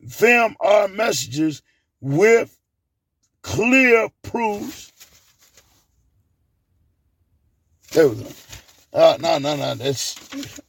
[0.00, 1.62] them our messages
[2.00, 2.58] with
[3.42, 4.92] clear proofs.
[7.92, 8.30] There we go.
[8.92, 9.74] Uh, no, no, no.
[9.74, 10.60] That's.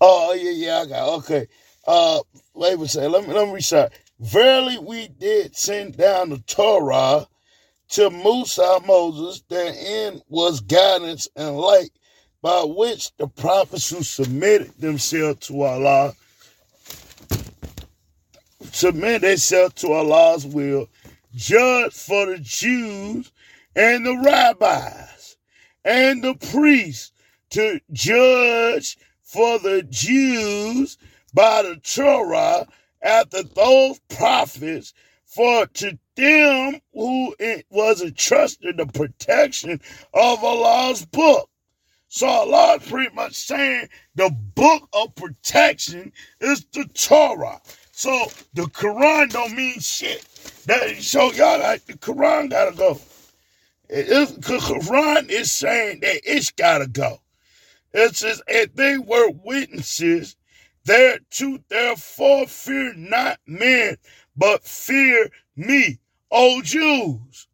[0.00, 1.08] Oh, yeah, yeah, I got.
[1.18, 1.46] Okay.
[1.86, 2.20] Uh,
[2.54, 3.12] a second.
[3.12, 3.92] Let me let me restart.
[4.18, 7.28] Verily, we did send down the Torah
[7.90, 11.90] to Musa Moses, therein was guidance and light
[12.42, 16.14] by which the prophets who submitted themselves to Allah
[18.72, 20.88] submit themselves to Allah's will,
[21.34, 23.30] judge for the Jews
[23.74, 25.36] and the rabbis
[25.84, 27.12] and the priests
[27.50, 30.96] to judge for the Jews
[31.34, 32.66] by the Torah
[33.06, 34.92] after those prophets,
[35.24, 39.80] for to them who it was entrusted the protection
[40.14, 41.48] of Allah's book.
[42.08, 47.60] So Allah pretty much saying the book of protection is the Torah.
[47.92, 50.24] So the Quran don't mean shit.
[50.66, 53.00] That so y'all got the Quran gotta go.
[53.88, 54.06] It,
[54.40, 57.20] the Quran is saying that it's gotta go.
[57.92, 60.35] It says, and they were witnesses
[60.86, 63.96] thereto, therefore fear not men,
[64.36, 65.98] but fear me,
[66.30, 67.48] O Jews.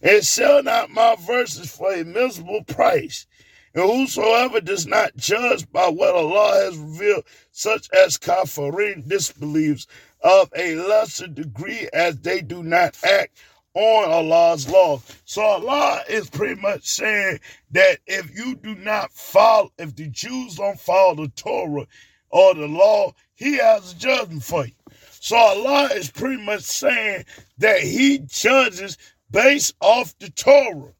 [0.00, 3.26] And sell not my verses for a miserable price.
[3.74, 9.86] And whosoever does not judge by what Allah has revealed, such as Kafirin disbelieves
[10.22, 13.36] of a lesser degree as they do not act
[13.76, 15.02] on Allah's law.
[15.26, 17.40] So Allah is pretty much saying
[17.72, 21.86] that if you do not follow, if the Jews don't follow the Torah
[22.30, 24.72] or the law, He has a judgment for you.
[25.10, 27.26] So Allah is pretty much saying
[27.58, 28.96] that He judges
[29.30, 30.94] based off the Torah.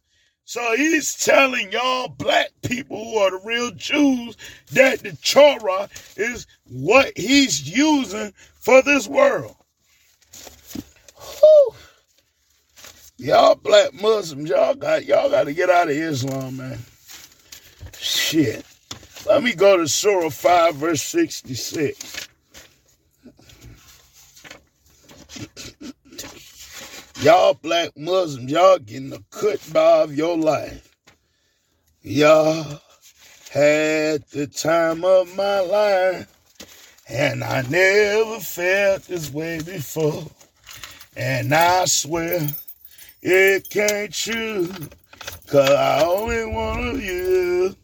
[0.45, 4.37] So he's telling y'all black people who are the real Jews
[4.71, 9.57] that the Torah is what he's using for this world.
[11.17, 11.75] Whew.
[13.19, 16.79] Y'all black Muslims, y'all got y'all got to get out of Islam, man.
[17.99, 18.65] Shit.
[19.27, 22.29] Let me go to Surah 5, verse 66.
[27.23, 30.95] Y'all black Muslims, y'all getting the kutbah of your life.
[32.03, 32.81] Y'all
[33.51, 36.29] had the time of my life,
[37.09, 40.27] and I never felt this way before.
[41.17, 42.47] And I swear
[43.29, 44.69] it can't true,
[45.49, 47.75] cause I only want you.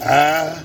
[0.00, 0.64] I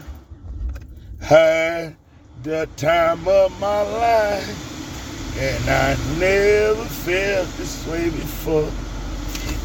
[1.22, 1.96] had
[2.42, 5.38] the time of my life.
[5.38, 8.72] And I never felt this way before.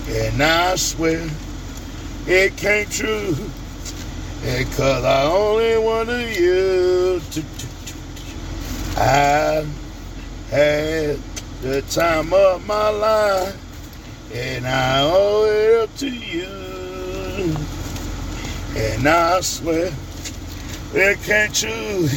[0.09, 1.27] And I swear
[2.27, 3.35] it came true.
[4.43, 7.23] Because I only wanted you.
[8.95, 9.67] I
[10.51, 11.19] had
[11.63, 13.68] the time of my life.
[14.33, 16.47] And I owe it up to you.
[18.77, 19.93] And I swear
[20.95, 22.09] it came true.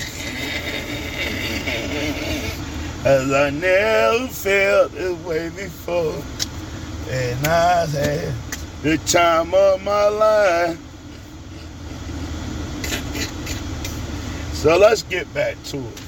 [3.03, 6.21] as I never felt this way before.
[7.09, 8.33] And I had
[8.83, 10.79] the time of my life.
[14.53, 15.99] So let's get back to it.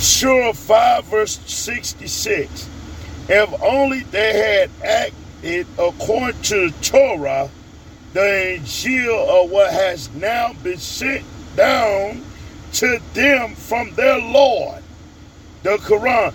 [0.00, 2.68] Surah 5, verse 66.
[3.28, 7.50] If only they had acted according to the Torah,
[8.14, 11.24] the Injil of what has now been sent
[11.54, 12.24] down
[12.72, 14.82] to them from their Lord
[15.62, 16.32] the Quran,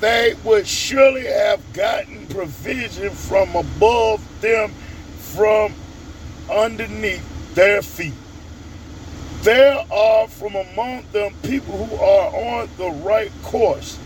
[0.00, 4.72] they would surely have gotten provision from above them,
[5.18, 5.72] from
[6.50, 8.12] underneath their feet.
[9.42, 13.98] There are from among them people who are on the right course.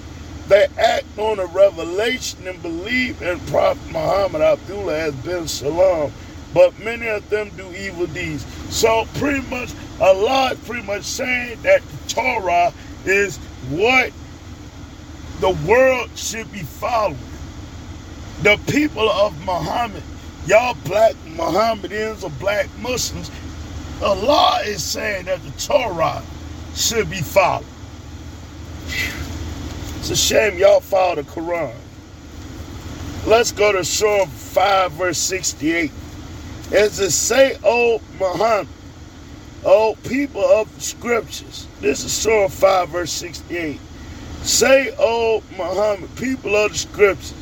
[0.48, 6.10] They act on the revelation and believe in Prophet Muhammad Abdullah has been salam,
[6.54, 8.46] but many of them do evil deeds.
[8.70, 9.70] So pretty much
[10.00, 12.72] Allah is pretty much saying that the Torah
[13.04, 13.36] is
[13.68, 14.10] what
[15.40, 17.18] the world should be following.
[18.42, 20.02] The people of Muhammad,
[20.46, 23.30] y'all black Mohammedans or black Muslims,
[24.02, 26.22] Allah is saying that the Torah
[26.74, 27.66] should be followed.
[29.98, 31.74] It's a shame y'all follow the Quran.
[33.26, 35.90] Let's go to Surah 5, verse 68.
[36.72, 38.68] As it say, O Muhammad,
[39.64, 41.66] O people of the scriptures.
[41.80, 43.80] This is Surah 5, verse 68.
[44.42, 47.34] Say, O Muhammad, people of the scriptures,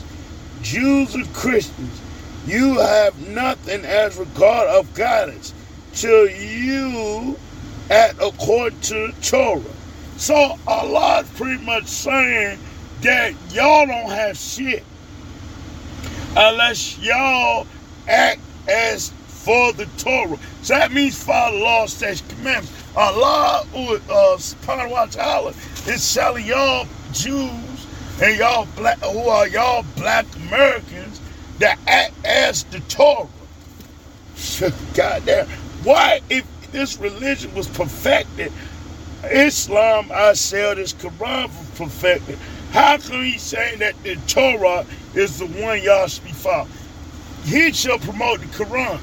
[0.62, 2.00] Jews and Christians,
[2.46, 5.52] you have nothing as regard of guidance
[5.92, 7.36] till you
[7.90, 9.75] act according to the Torah.
[10.16, 12.58] So Allah is pretty much saying
[13.02, 14.82] that y'all don't have shit
[16.36, 17.66] unless y'all
[18.08, 20.38] act as for the Torah.
[20.62, 22.72] So that means follow law, statutes, commandments.
[22.96, 25.50] Allah uh, subhanahu wa ta'ala
[25.86, 27.86] is telling y'all Jews
[28.22, 31.20] and y'all black who are y'all black Americans
[31.58, 33.28] that act as the Torah.
[34.36, 35.46] Shit goddamn.
[35.84, 38.52] Why if this religion was perfected,
[39.30, 42.38] Islam, I said this Quran perfected.
[42.72, 44.84] How can he saying that the Torah
[45.14, 46.70] is the one y'all should be following?
[47.44, 49.00] He should promote the Quran.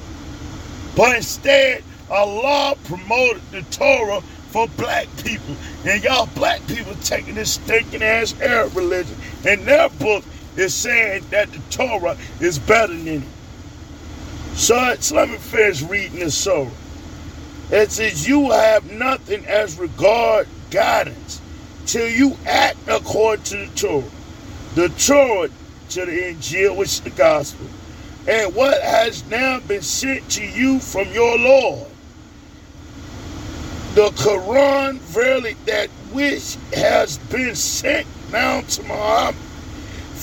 [0.95, 5.56] But instead, Allah promoted the Torah for black people.
[5.86, 9.16] And y'all black people taking this stinking ass Arab religion.
[9.45, 10.24] And their book
[10.56, 13.24] is saying that the Torah is better than it.
[14.56, 16.70] So, so let me finish reading this Surah.
[17.72, 21.41] It says, You have nothing as regard guidance
[21.85, 24.03] till you act according to the Torah.
[24.76, 25.49] The Torah
[25.90, 27.68] to the Injil, which is the gospel,
[28.27, 31.88] and what has now been sent to you from your Lord.
[33.94, 39.35] The Quran, verily, that which has been sent now to Muhammad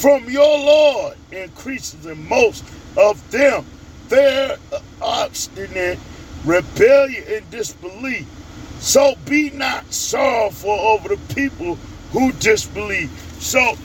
[0.00, 2.64] from your Lord increases in most
[2.96, 3.66] of them
[4.08, 4.56] their
[5.02, 5.98] obstinate
[6.44, 8.26] rebellion and disbelief.
[8.80, 11.76] So be not sorrowful over the people
[12.12, 13.10] who disbelieve.
[13.38, 13.76] So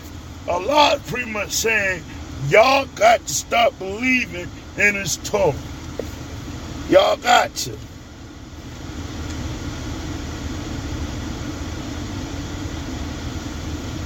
[0.47, 2.03] Allah pretty much saying
[2.47, 5.53] y'all got to stop believing in his Torah.
[6.89, 7.77] Y'all got to.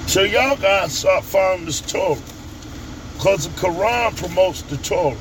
[0.07, 2.17] So y'all gotta start following this Torah.
[3.13, 5.15] Because the Quran promotes the Torah.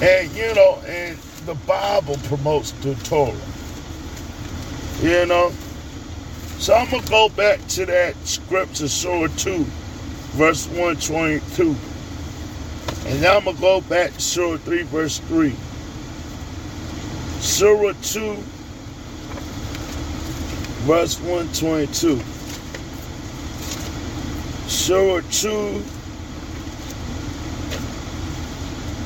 [0.00, 1.18] And you know, and
[1.48, 3.34] the Bible promotes the Torah.
[5.00, 5.50] You know?
[6.58, 9.64] So I'm gonna go back to that scripture, Surah 2,
[10.36, 11.74] verse 122.
[13.06, 15.56] And now I'm gonna go back to Surah 3, verse 3.
[17.40, 18.36] Surah 2,
[20.84, 22.20] verse 122.
[24.68, 25.82] Surah 2,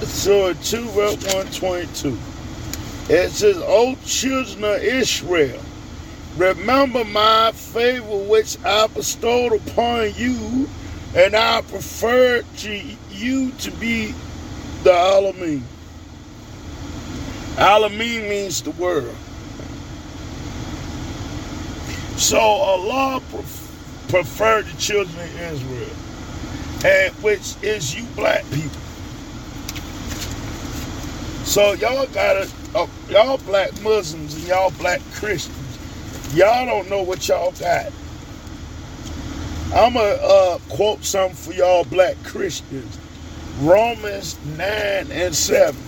[0.05, 2.19] Surah 2, verse 122.
[3.14, 5.60] It says, O children of Israel,
[6.39, 10.66] remember my favor which I bestowed upon you,
[11.14, 14.14] and I preferred to you to be
[14.82, 15.60] the Alameen.
[17.56, 19.14] Alameen means the world.
[22.16, 23.20] So Allah
[24.09, 25.90] preferred the children of Israel,
[26.86, 28.80] and which is you black people.
[31.44, 35.78] So y'all gotta, uh, y'all black Muslims and y'all black Christians,
[36.35, 37.93] y'all don't know what y'all got.
[39.74, 42.99] I'm gonna uh, quote something for y'all black Christians.
[43.61, 44.59] Romans 9
[45.11, 45.81] and 7.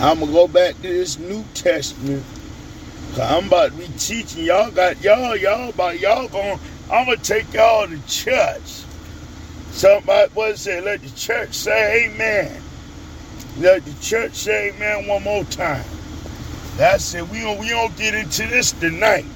[0.00, 2.24] I'm gonna go back to this New Testament
[3.20, 4.70] I'm about to be teaching y'all.
[4.70, 6.58] Got y'all, y'all about y'all going.
[6.90, 8.84] I'm gonna take y'all to church.
[9.72, 10.80] Somebody what say?
[10.80, 12.62] Let the church say Amen.
[13.58, 15.84] Let the church say Amen one more time.
[16.76, 17.28] That's it.
[17.28, 19.26] We don't we don't get into this tonight.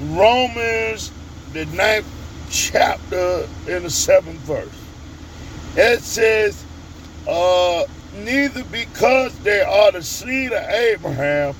[0.00, 1.12] Romans,
[1.52, 2.06] the ninth
[2.50, 4.68] chapter in the seventh verse.
[5.76, 6.62] It says,
[7.28, 7.84] uh,
[8.14, 11.54] neither because they are the seed of Abraham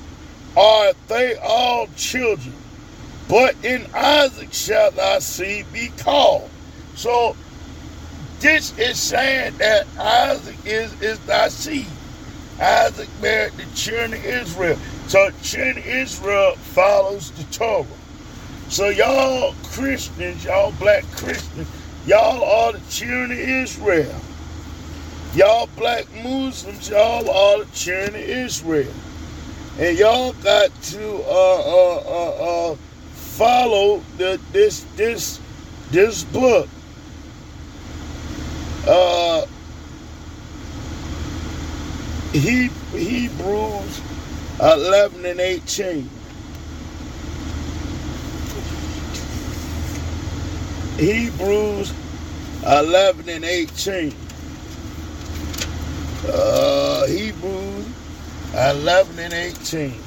[0.55, 2.53] are they all children?
[3.27, 6.49] But in Isaac shall thy seed be called.
[6.95, 7.35] So
[8.43, 11.87] this is saying that Isaac is, is thy seed.
[12.61, 14.77] Isaac married the children of Israel.
[15.07, 17.87] So children of Israel follows the Torah.
[18.69, 21.67] So y'all Christians, y'all black Christians,
[22.05, 24.21] y'all are the children of Israel.
[25.33, 28.93] Y'all black Muslims, y'all are the children of Israel
[29.79, 32.75] and y'all got to uh, uh, uh, uh,
[33.13, 35.39] follow the this this
[35.89, 36.67] this book.
[38.87, 39.45] Uh,
[42.33, 44.01] he, Hebrews
[44.59, 46.09] 11 and 18.
[50.97, 51.93] Hebrews
[52.65, 54.15] 11 and 18.
[56.27, 57.85] Uh, Hebrews
[58.53, 60.03] 11 and 18.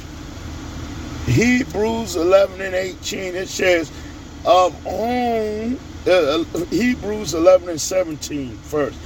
[1.26, 3.90] Hebrews 11 and 18, it says,
[4.44, 8.98] of whom, uh, Hebrews 11 and 17 first.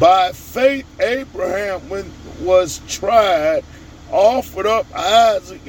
[0.00, 2.10] By faith, Abraham, when
[2.40, 3.64] was tried,
[4.10, 5.64] offered up Isaac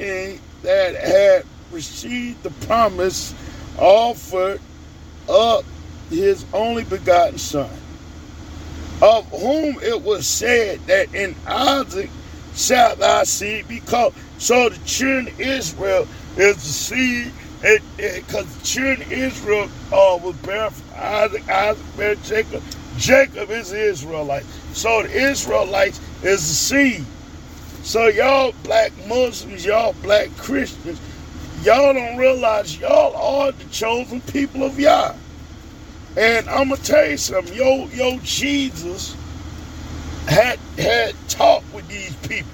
[0.62, 3.34] that had received the promise,
[3.78, 4.60] offered
[5.28, 5.64] up
[6.10, 7.70] his only begotten son,
[9.02, 12.10] of whom it was said that in Isaac
[12.54, 14.14] shall thy seed be called.
[14.38, 20.94] So the children of Israel is the seed, because children Israel uh, was born from
[20.96, 22.62] Isaac, Isaac bear Jacob.
[22.96, 24.44] Jacob is Israelite.
[24.72, 27.04] So the Israelites is the seed.
[27.82, 31.00] So y'all black Muslims, y'all black Christians,
[31.62, 35.14] y'all don't realize y'all are the chosen people of Yah.
[36.16, 39.16] And I'm gonna tell you something, yo, yo, Jesus
[40.26, 42.50] had had talked with these people.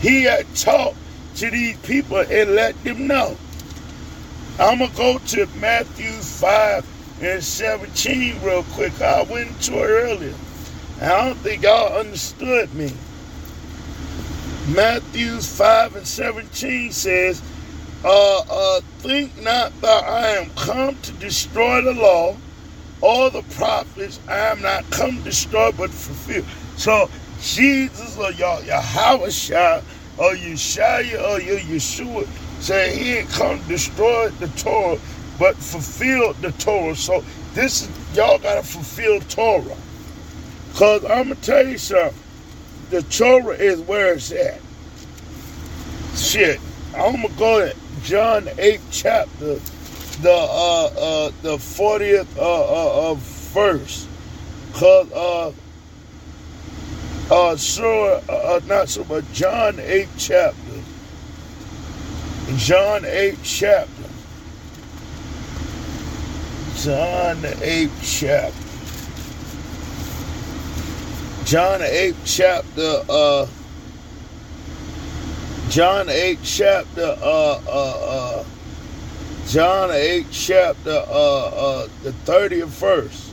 [0.00, 0.96] He had talked
[1.36, 3.36] to these people and let them know.
[4.60, 9.00] I'm gonna go to Matthew 5 and 17 real quick.
[9.00, 10.34] I went to it earlier.
[11.00, 12.92] I don't think y'all understood me.
[14.74, 17.40] Matthew 5 and 17 says,
[18.04, 22.36] uh, uh, Think not that I am come to destroy the law
[23.00, 24.18] or the prophets.
[24.26, 26.44] I am not come to destroy but fulfill.
[26.76, 27.08] So
[27.40, 29.82] Jesus or y'all, Yahweh Shah
[30.18, 34.98] or Yeshua or Yeshua said he ain't come to destroy the Torah
[35.38, 36.96] but fulfill the Torah.
[36.96, 37.24] So
[37.54, 39.76] this is, y'all gotta fulfill Torah.
[40.74, 42.18] Cause I'm gonna tell you something.
[42.90, 44.60] The Torah is where it's at.
[46.16, 46.60] Shit.
[46.96, 49.54] I'm gonna go to John 8 chapter,
[50.22, 54.06] the uh uh the 40th uh, uh, uh verse.
[54.72, 55.52] Cause uh
[57.30, 60.67] uh sure uh, uh not so but John 8 chapter.
[62.56, 64.08] John 8 chapter.
[66.76, 68.68] John 8 chapter.
[71.44, 73.46] John 8 chapter uh
[75.68, 78.44] John 8 chapter uh uh uh
[79.46, 83.32] John 8 chapter uh uh the 30th verse.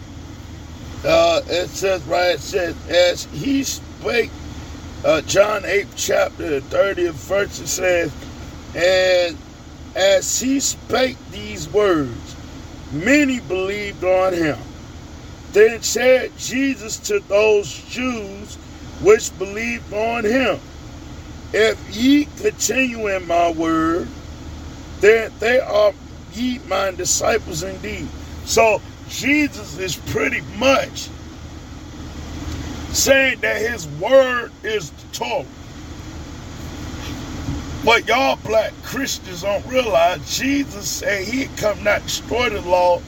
[1.06, 4.32] Uh it says right it says as he spake
[5.06, 8.12] uh John 8 chapter the 30th verse it says
[8.76, 9.38] and
[9.96, 12.36] as he spake these words
[12.92, 14.58] many believed on him.
[15.52, 18.56] Then said Jesus to those Jews
[19.02, 20.60] which believed on him,
[21.54, 24.08] If ye continue in my word,
[25.00, 25.94] then they are
[26.34, 28.08] ye my disciples indeed.
[28.46, 31.10] So Jesus is pretty much
[32.92, 35.46] saying that his word is the Torah.
[37.86, 43.00] But y'all black Christians don't realize Jesus said he come not destroy the law,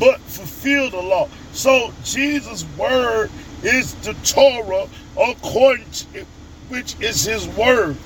[0.00, 1.28] but fulfill the law.
[1.52, 3.30] So Jesus' word
[3.62, 6.26] is the Torah according to
[6.68, 7.96] which is his word.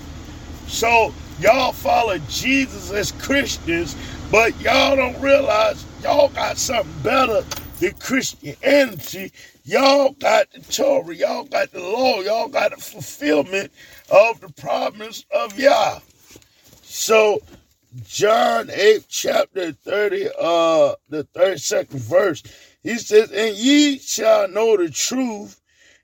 [0.67, 3.97] So y'all follow Jesus as Christians,
[4.31, 7.43] but y'all don't realize y'all got something better
[7.81, 9.33] than Christianity.
[9.65, 13.73] Y'all got the Torah, y'all got the law, y'all got the fulfillment
[14.11, 16.01] of the promise of Yah.
[16.99, 17.41] So
[18.03, 22.43] John 8, chapter 30, uh, the 32nd verse,
[22.83, 25.61] he says, And ye shall know the truth,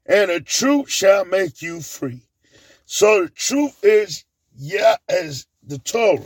[0.06, 2.20] and the truth shall make you free.
[2.86, 4.24] So the truth is,
[4.56, 6.22] yeah, as the Torah.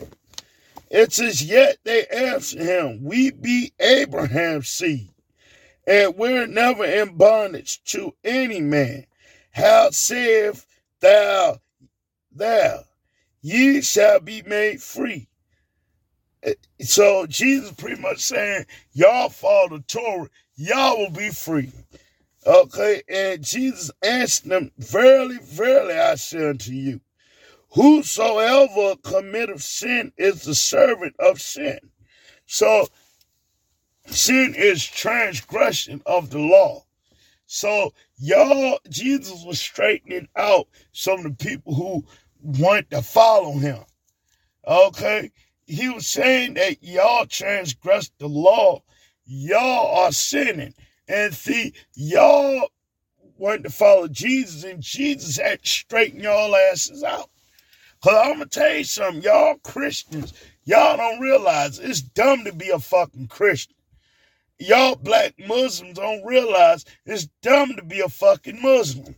[0.90, 5.08] It says, Yet they answer him, We be Abraham's seed,
[5.86, 9.06] and we're never in bondage to any man.
[9.50, 10.66] How saith
[11.00, 11.58] thou,
[12.30, 12.84] thou,
[13.40, 15.28] ye shall be made free.
[16.42, 21.72] Eh, so Jesus pretty much saying, y'all follow the Torah, y'all will be free.
[22.46, 27.00] Okay, and Jesus answered them, Verily, verily, I say unto you,
[27.70, 31.78] whosoever committeth sin is the servant of sin.
[32.46, 32.86] So
[34.06, 36.84] sin is transgression of the law.
[37.46, 42.04] So y'all, Jesus was straightening out some of the people who
[42.42, 43.80] want to follow him.
[44.66, 45.30] Okay?
[45.66, 48.82] He was saying that y'all transgressed the law.
[49.24, 50.74] Y'all are sinning.
[51.08, 52.68] And see, y'all
[53.38, 57.30] want to follow Jesus, and Jesus had to straighten y'all asses out.
[58.02, 60.32] Cause I'm gonna tell you something, y'all Christians,
[60.64, 63.74] y'all don't realize it's dumb to be a fucking Christian.
[64.60, 69.16] Y'all black Muslims don't realize it's dumb to be a fucking Muslim.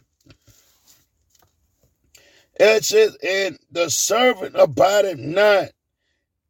[2.63, 5.71] It says, and the servant abideth not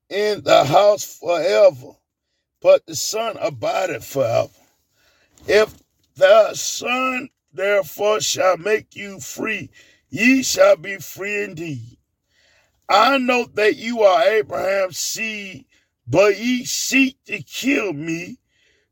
[0.09, 1.93] in the house forever,
[2.61, 4.51] but the son abideth forever.
[5.47, 5.73] If
[6.17, 9.71] the son therefore shall make you free,
[10.09, 11.97] ye shall be free indeed.
[12.89, 15.65] I know that you are Abraham's seed,
[16.09, 18.39] but ye seek to kill me,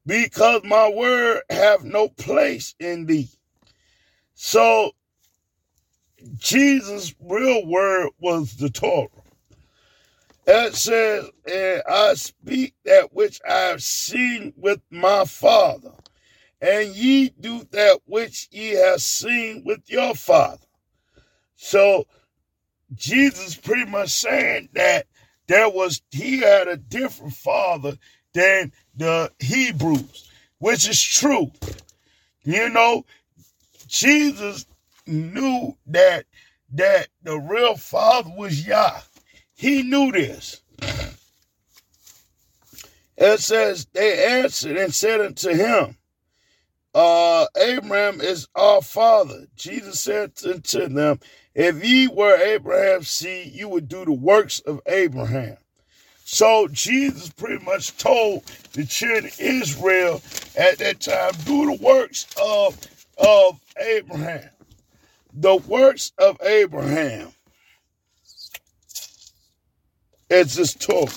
[0.06, 3.28] because my word have no place in thee.
[4.34, 4.92] So
[6.36, 9.08] Jesus' real word was the Torah.
[10.46, 15.92] It says, and I speak that which I have seen with my Father,
[16.60, 20.66] and ye do that which ye have seen with your father.
[21.56, 22.06] So
[22.94, 25.06] Jesus pretty much saying that
[25.46, 27.96] there was he had a different father
[28.32, 31.50] than the Hebrews, which is true.
[32.42, 33.04] You know,
[33.86, 34.66] Jesus
[35.08, 36.26] knew that
[36.72, 39.00] that the real father was Yah.
[39.54, 40.60] He knew this.
[43.16, 45.96] It says they answered and said unto him,
[46.94, 49.46] uh, Abraham is our father.
[49.56, 51.20] Jesus said unto them,
[51.54, 55.56] If ye were Abraham's seed, you would do the works of Abraham.
[56.24, 60.22] So Jesus pretty much told the children of Israel
[60.56, 62.78] at that time, do the works of,
[63.16, 64.50] of Abraham.
[65.40, 67.28] The works of Abraham.
[70.28, 71.12] It's just talk.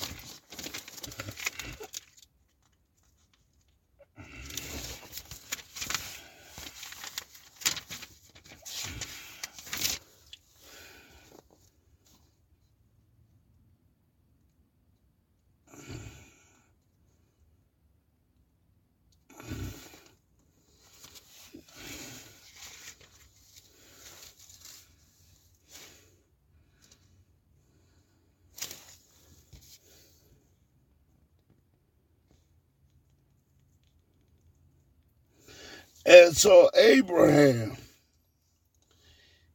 [36.32, 37.76] And so Abraham,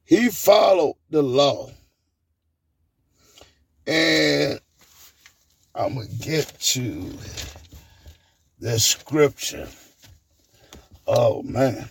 [0.04, 1.70] he followed the law.
[3.86, 4.60] And
[5.74, 7.14] I'm going to get to
[8.58, 9.66] the scripture.
[11.06, 11.88] Oh, man.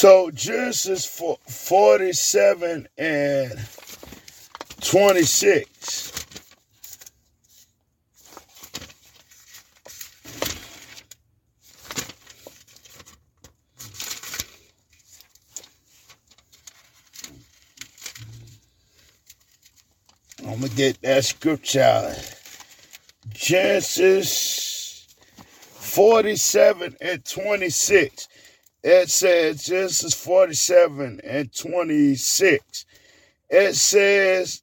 [0.00, 3.52] So Genesis 47 and
[4.80, 6.12] 26.
[20.38, 22.16] I'm going to get that scripture.
[23.34, 25.06] Genesis
[25.74, 28.29] 47 and 26
[28.82, 32.86] it says Genesis 47 and 26.
[33.50, 34.62] It says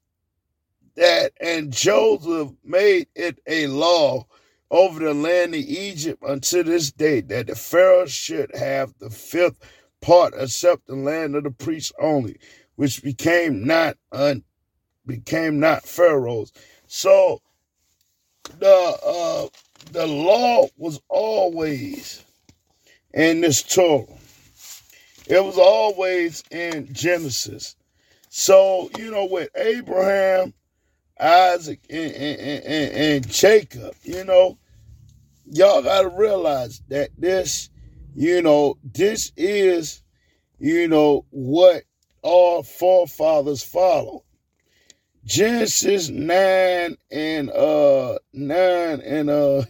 [0.96, 4.26] that, and Joseph made it a law
[4.72, 9.60] over the land of Egypt unto this day that the Pharaoh should have the fifth
[10.02, 12.38] part except the land of the priests only,
[12.76, 14.44] which became not un,
[15.06, 16.52] became not Pharaoh's.
[16.88, 17.42] So
[18.60, 19.48] the uh,
[19.92, 22.24] the law was always
[23.18, 24.06] in this Torah.
[25.28, 27.76] It was always in Genesis.
[28.30, 30.54] So, you know, with Abraham,
[31.20, 34.60] Isaac, and, and, and, and Jacob, you know,
[35.46, 37.72] y'all got to realize that this,
[38.16, 40.04] you know, this is,
[40.60, 41.84] you know, what
[42.24, 44.22] our forefathers followed.
[45.26, 49.64] Genesis 9 and uh 9 and uh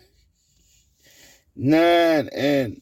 [1.55, 2.81] 9 and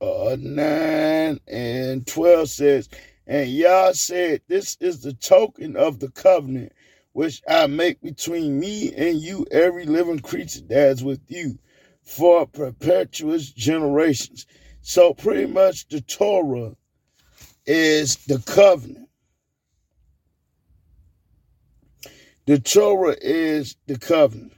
[0.00, 2.88] uh, 9 and 12 says,
[3.26, 6.72] And Yah said, This is the token of the covenant
[7.12, 11.58] which I make between me and you, every living creature that is with you,
[12.04, 14.46] for perpetuous generations.
[14.80, 16.76] So, pretty much, the Torah
[17.66, 19.08] is the covenant.
[22.46, 24.54] The Torah is the covenant.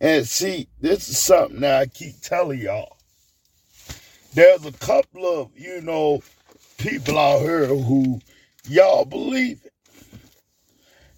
[0.00, 2.97] And see, this is something that I keep telling y'all
[4.34, 6.22] there's a couple of, you know,
[6.78, 8.20] people out here who
[8.68, 9.72] y'all believe it.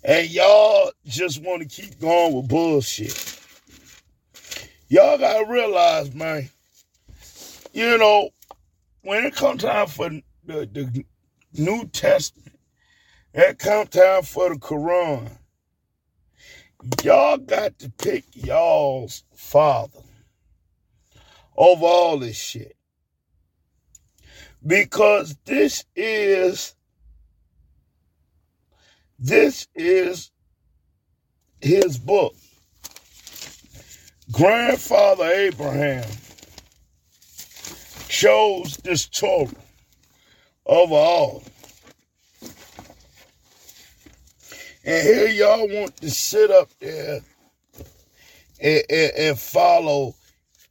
[0.03, 3.39] And y'all just want to keep going with bullshit.
[4.89, 6.49] Y'all gotta realize, man,
[7.73, 8.31] you know,
[9.03, 11.05] when it comes time for the, the
[11.57, 12.59] New Testament,
[13.35, 15.31] it comes time for the Quran,
[17.05, 20.01] y'all got to pick y'all's father
[21.57, 22.77] over all this shit
[24.66, 26.74] because this is
[29.19, 30.31] this is
[31.61, 32.35] his book
[34.32, 36.09] grandfather abraham
[38.09, 39.49] chose this torah
[40.66, 41.43] over all
[44.85, 47.20] And here y'all want to sit up there
[48.61, 50.15] and, and, and follow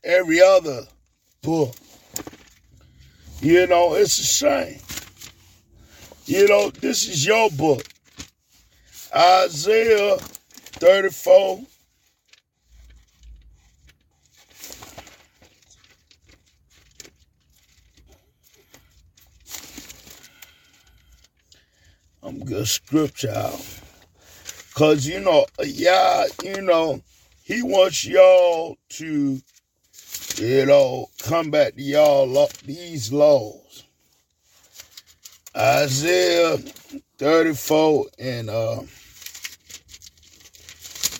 [0.03, 0.81] every other
[1.43, 1.75] book.
[3.41, 4.79] You know, it's a shame.
[6.25, 7.83] You know, this is your book.
[9.15, 11.61] Isaiah 34.
[22.21, 23.65] I'm gonna scripture out.
[24.75, 27.01] Cause you know, yeah, you know,
[27.43, 29.41] he wants y'all to,
[30.39, 33.83] you know, come back to y'all these laws.
[35.55, 36.57] Isaiah
[37.17, 38.81] 34 and uh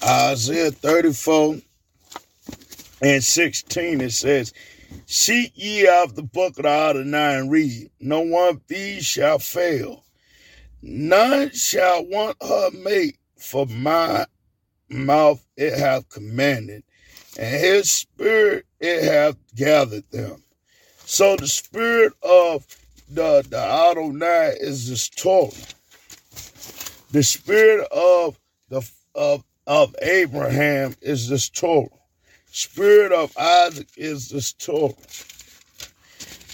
[0.04, 1.58] Isaiah 34
[3.02, 4.54] and 16 it says,
[5.06, 7.92] Seek ye out the book of the Adonai and read.
[8.00, 10.06] No one thee shall fail.
[10.82, 14.26] None shall want her mate, for my
[14.88, 16.84] mouth it hath commanded,
[17.40, 20.44] and his spirit it hath gathered them.
[21.06, 22.68] So the spirit of
[23.10, 25.50] the, the Adonai is this Torah.
[27.12, 28.38] The spirit of
[28.68, 31.88] the of of Abraham is this Torah.
[32.52, 34.94] Spirit of Isaac is this Torah.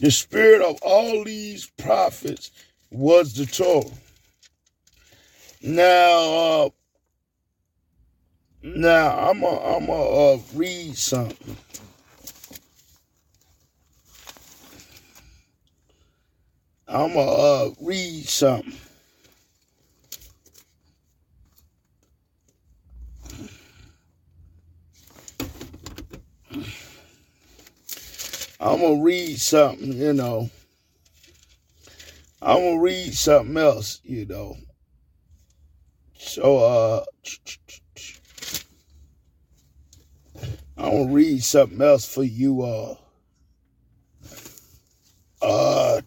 [0.02, 2.52] The spirit of all these prophets
[2.92, 3.92] was the Torah.
[5.62, 6.70] Now, uh,
[8.66, 11.56] now I'm gonna I'm a, uh, read something.
[16.88, 18.74] I'm gonna uh, read something.
[28.60, 30.50] I'm gonna read something, you know.
[32.42, 34.58] I'm gonna read something else, you know.
[36.18, 37.06] So, uh,
[40.78, 43.00] I'm gonna read something else for you all.
[45.42, 46.02] Uh,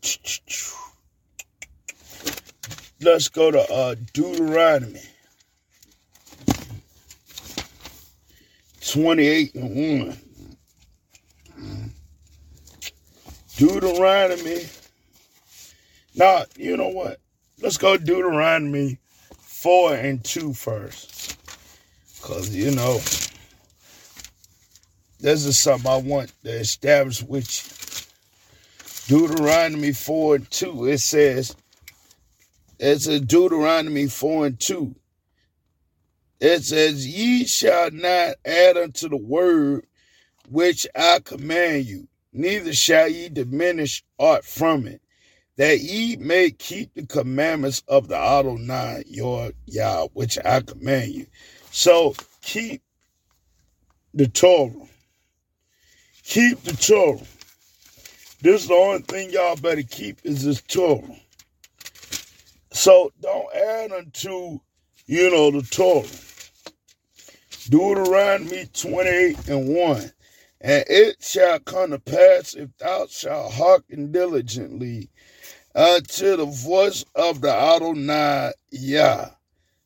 [3.00, 5.02] let's go to uh, Deuteronomy
[8.90, 10.18] 28 and 1.
[13.56, 14.66] Deuteronomy.
[16.14, 17.20] Now, you know what?
[17.60, 18.98] Let's go Deuteronomy
[19.36, 21.36] 4 and 2 first.
[22.16, 23.00] Because, you know,
[25.18, 28.08] this is something I want to establish with
[29.08, 29.18] you.
[29.18, 31.56] Deuteronomy 4 and 2, it says,
[32.78, 34.94] it's a Deuteronomy 4 and 2.
[36.40, 39.86] It says, Ye shall not add unto the word
[40.48, 45.02] which I command you, neither shall ye diminish aught from it,
[45.56, 51.26] that ye may keep the commandments of the Adonai your Yah, which I command you.
[51.70, 52.82] So keep
[54.14, 54.87] the Torah.
[56.28, 57.26] Keep the Torah.
[58.42, 61.16] This is the only thing y'all better keep is this Torah.
[62.70, 64.60] So don't add unto,
[65.06, 66.06] you know, the Torah.
[67.70, 70.12] Deuteronomy 28 and 1.
[70.60, 75.08] And it shall come to pass if thou shalt hearken diligently
[75.74, 79.30] unto the voice of the Adonai Yah,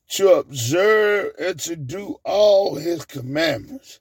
[0.09, 4.01] to observe and to do all his commandments,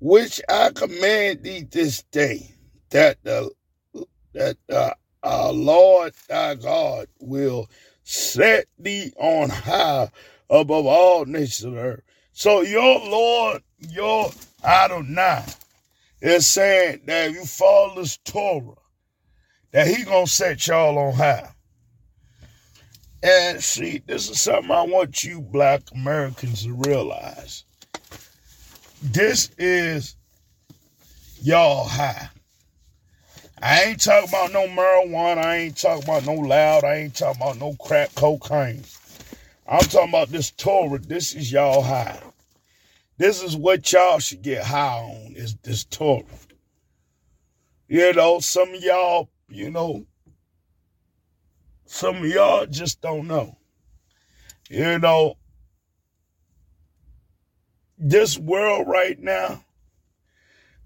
[0.00, 2.54] which I command thee this day,
[2.90, 3.50] that the
[4.34, 7.68] that the, our Lord thy God will
[8.04, 10.10] set thee on high
[10.48, 12.02] above all nations of earth.
[12.32, 14.30] So your Lord, your
[14.64, 15.44] Adonai,
[16.20, 18.74] is saying that if you follow this Torah,
[19.72, 21.50] that he gonna set y'all on high.
[23.22, 27.64] And see, this is something I want you black Americans to realize.
[29.00, 30.16] This is
[31.40, 32.28] y'all high.
[33.62, 35.38] I ain't talking about no marijuana.
[35.38, 36.82] I ain't talking about no loud.
[36.82, 38.82] I ain't talking about no crack cocaine.
[39.68, 40.98] I'm talking about this Torah.
[40.98, 42.20] This is y'all high.
[43.18, 46.24] This is what y'all should get high on is this Torah.
[47.86, 50.04] You know, some of y'all, you know,
[51.86, 53.56] some of y'all just don't know.
[54.68, 55.37] You know,
[57.98, 59.64] this world right now,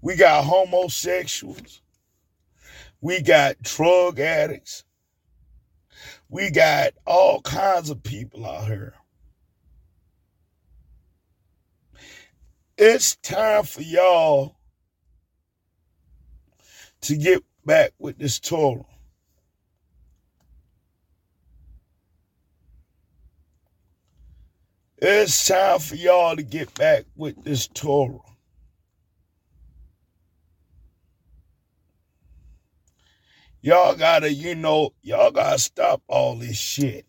[0.01, 1.81] we got homosexuals,
[3.01, 4.83] we got drug addicts,
[6.29, 8.95] we got all kinds of people out here.
[12.77, 14.55] It's time for y'all
[17.01, 18.85] to get back with this Torah.
[25.05, 28.19] It's time for y'all to get back with this Torah.
[33.61, 37.05] Y'all gotta, you know, y'all gotta stop all this shit.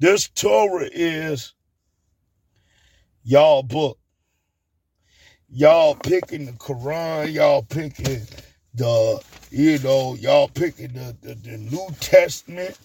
[0.00, 1.54] This Torah is
[3.22, 3.96] y'all book.
[5.48, 8.22] Y'all picking the Quran, y'all picking
[8.74, 9.22] the,
[9.52, 12.76] you know, y'all picking the, the, the New Testament.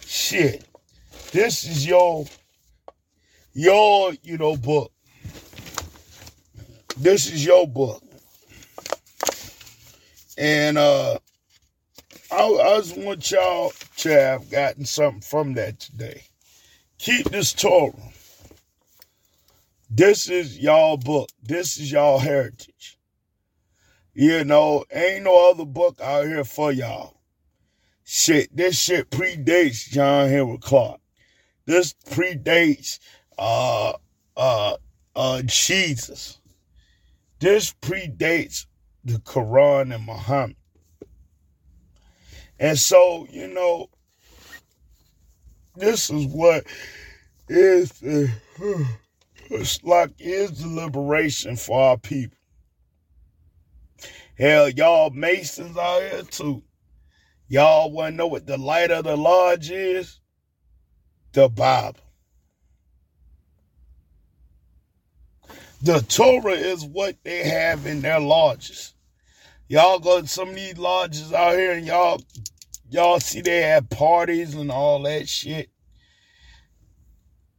[0.00, 0.64] Shit.
[1.32, 2.26] This is your
[3.52, 4.92] your, you know, book.
[6.96, 8.02] This is your book.
[10.38, 11.18] And uh
[12.30, 16.22] I, I just want y'all to have gotten something from that today.
[16.98, 17.92] Keep this Torah.
[19.88, 21.30] This is y'all book.
[21.42, 22.98] This is y'all heritage.
[24.14, 27.20] You know, ain't no other book out here for y'all.
[28.04, 31.00] Shit, this shit predates John Henrik Clarke.
[31.66, 33.00] This predates
[33.38, 33.94] uh
[34.36, 34.76] uh
[35.14, 36.38] uh Jesus.
[37.40, 38.66] This predates
[39.04, 40.56] the Quran and Muhammad.
[42.58, 43.88] And so, you know,
[45.74, 46.64] this is what
[47.48, 48.02] is
[49.82, 52.38] like is the liberation for our people.
[54.38, 56.62] Hell, y'all Masons out here too.
[57.48, 60.20] Y'all wanna know what the light of the lodge is?
[61.36, 62.00] The Bible.
[65.82, 68.94] The Torah is what they have in their lodges.
[69.68, 72.22] Y'all go to some of these lodges out here and y'all
[72.88, 75.68] y'all see they have parties and all that shit.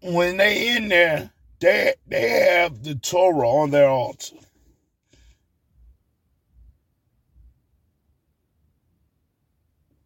[0.01, 1.29] When they in there,
[1.59, 4.37] they they have the Torah on their altar.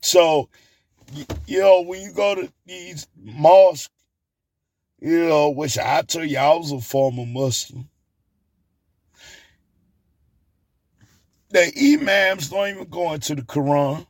[0.02, 0.50] So,
[1.48, 3.90] you know, when you go to these mosques,
[5.00, 7.90] you know, which I tell you, I was a former Muslim.
[11.50, 14.06] The imams don't even go into the Quran.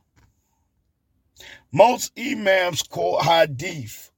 [1.72, 4.10] Most imams quote hadith.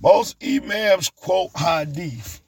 [0.00, 2.41] Most imams quote hadith.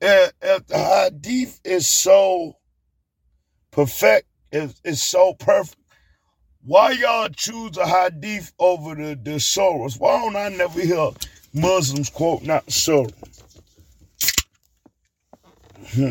[0.00, 2.56] If, if the hadith is so
[3.70, 5.76] perfect, if it's so perfect,
[6.64, 9.98] why y'all choose a hadith over the, the surahs?
[9.98, 11.10] Why don't I never hear
[11.54, 13.08] Muslims quote not surah?
[15.94, 16.08] Hmm.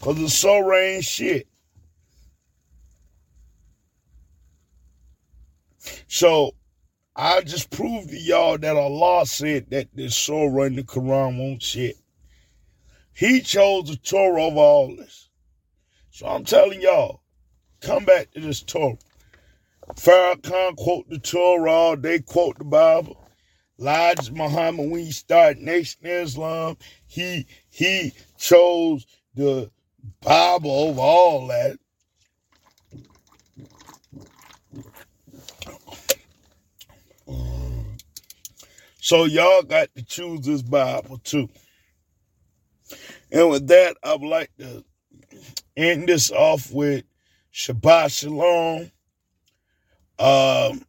[0.00, 1.46] Cause the surah ain't shit.
[6.08, 6.54] So
[7.14, 11.62] I just proved to y'all that Allah said that the surah in the Quran won't
[11.62, 11.96] shit.
[13.20, 15.28] He chose the Torah over all this.
[16.10, 17.20] So I'm telling y'all,
[17.82, 18.96] come back to this Torah.
[19.94, 23.22] Farrakhan quote the Torah, they quote the Bible.
[23.78, 29.70] Elijah Muhammad, when he started Nation Islam, he he chose the
[30.22, 31.78] Bible over all that.
[38.98, 41.50] So y'all got to choose this Bible too.
[43.32, 44.84] And with that, I would like to
[45.76, 47.04] end this off with
[47.52, 48.90] Shabbat Shalom.
[50.18, 50.84] Um,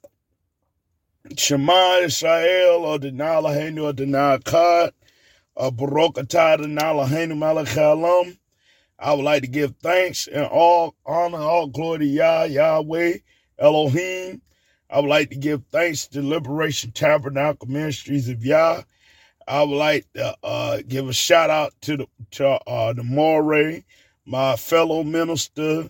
[1.38, 4.92] Shema Israel or Denala Henu Adonai Echad
[5.56, 8.38] or Baruch Atah Denala Henu Malach
[9.00, 13.18] I would like to give thanks and all honor, all glory to Yah, Yahweh,
[13.58, 14.42] Elohim.
[14.90, 18.84] I would like to give thanks to Liberation Tabernacle Ministries of Yah.
[19.48, 23.84] I would like to uh, give a shout out to the to uh, the Moray,
[24.26, 25.90] my fellow minister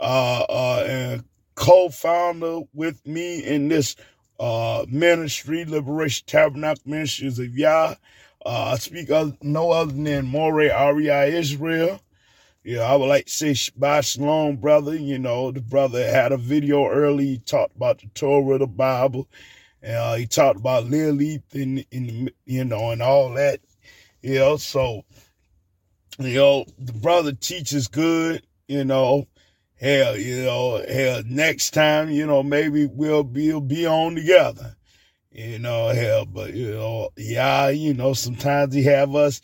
[0.00, 3.96] uh, uh, and co-founder with me in this
[4.38, 7.94] uh, ministry, Liberation Tabernacle Ministries of Yah.
[8.44, 12.00] Uh, I speak of no other than Moray REI Israel.
[12.64, 14.94] Yeah, I would like to say Shabbat Shalom, brother.
[14.94, 17.26] You know, the brother had a video early.
[17.26, 19.28] He talked about the Torah, the Bible,
[19.86, 23.60] uh, he talked about Lilith and, and you know and all that.
[24.22, 25.02] You know, so
[26.18, 28.42] you know the brother teaches good.
[28.68, 29.26] You know,
[29.80, 34.76] hell, you know, hell, next time, you know, maybe we'll be we'll be on together.
[35.32, 39.40] You know, hell, but you know, yeah, you know, sometimes he have us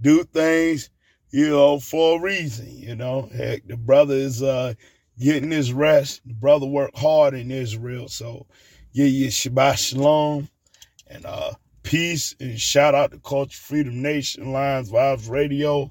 [0.00, 0.90] do things,
[1.30, 2.70] you know, for a reason.
[2.70, 4.74] You know, heck, the brother is uh
[5.18, 6.22] getting his rest.
[6.26, 8.46] The brother worked hard in Israel, so
[8.92, 10.48] yeah, yeah, Shabbat Shalom
[11.06, 11.52] and uh,
[11.82, 15.90] peace and shout out to Culture Freedom Nation, Lions Vibes Radio,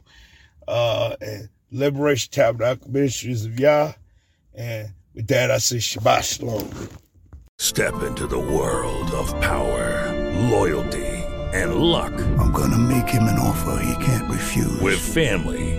[0.68, 3.94] uh, and Liberation Tabernacle Ministries of Yah.
[4.54, 6.90] And With that, I say Shabbat Shalom.
[7.58, 10.14] Step into the world of power,
[10.50, 11.06] loyalty,
[11.54, 12.14] and luck.
[12.40, 14.80] I'm going to make him an offer he can't refuse.
[14.80, 15.79] With family,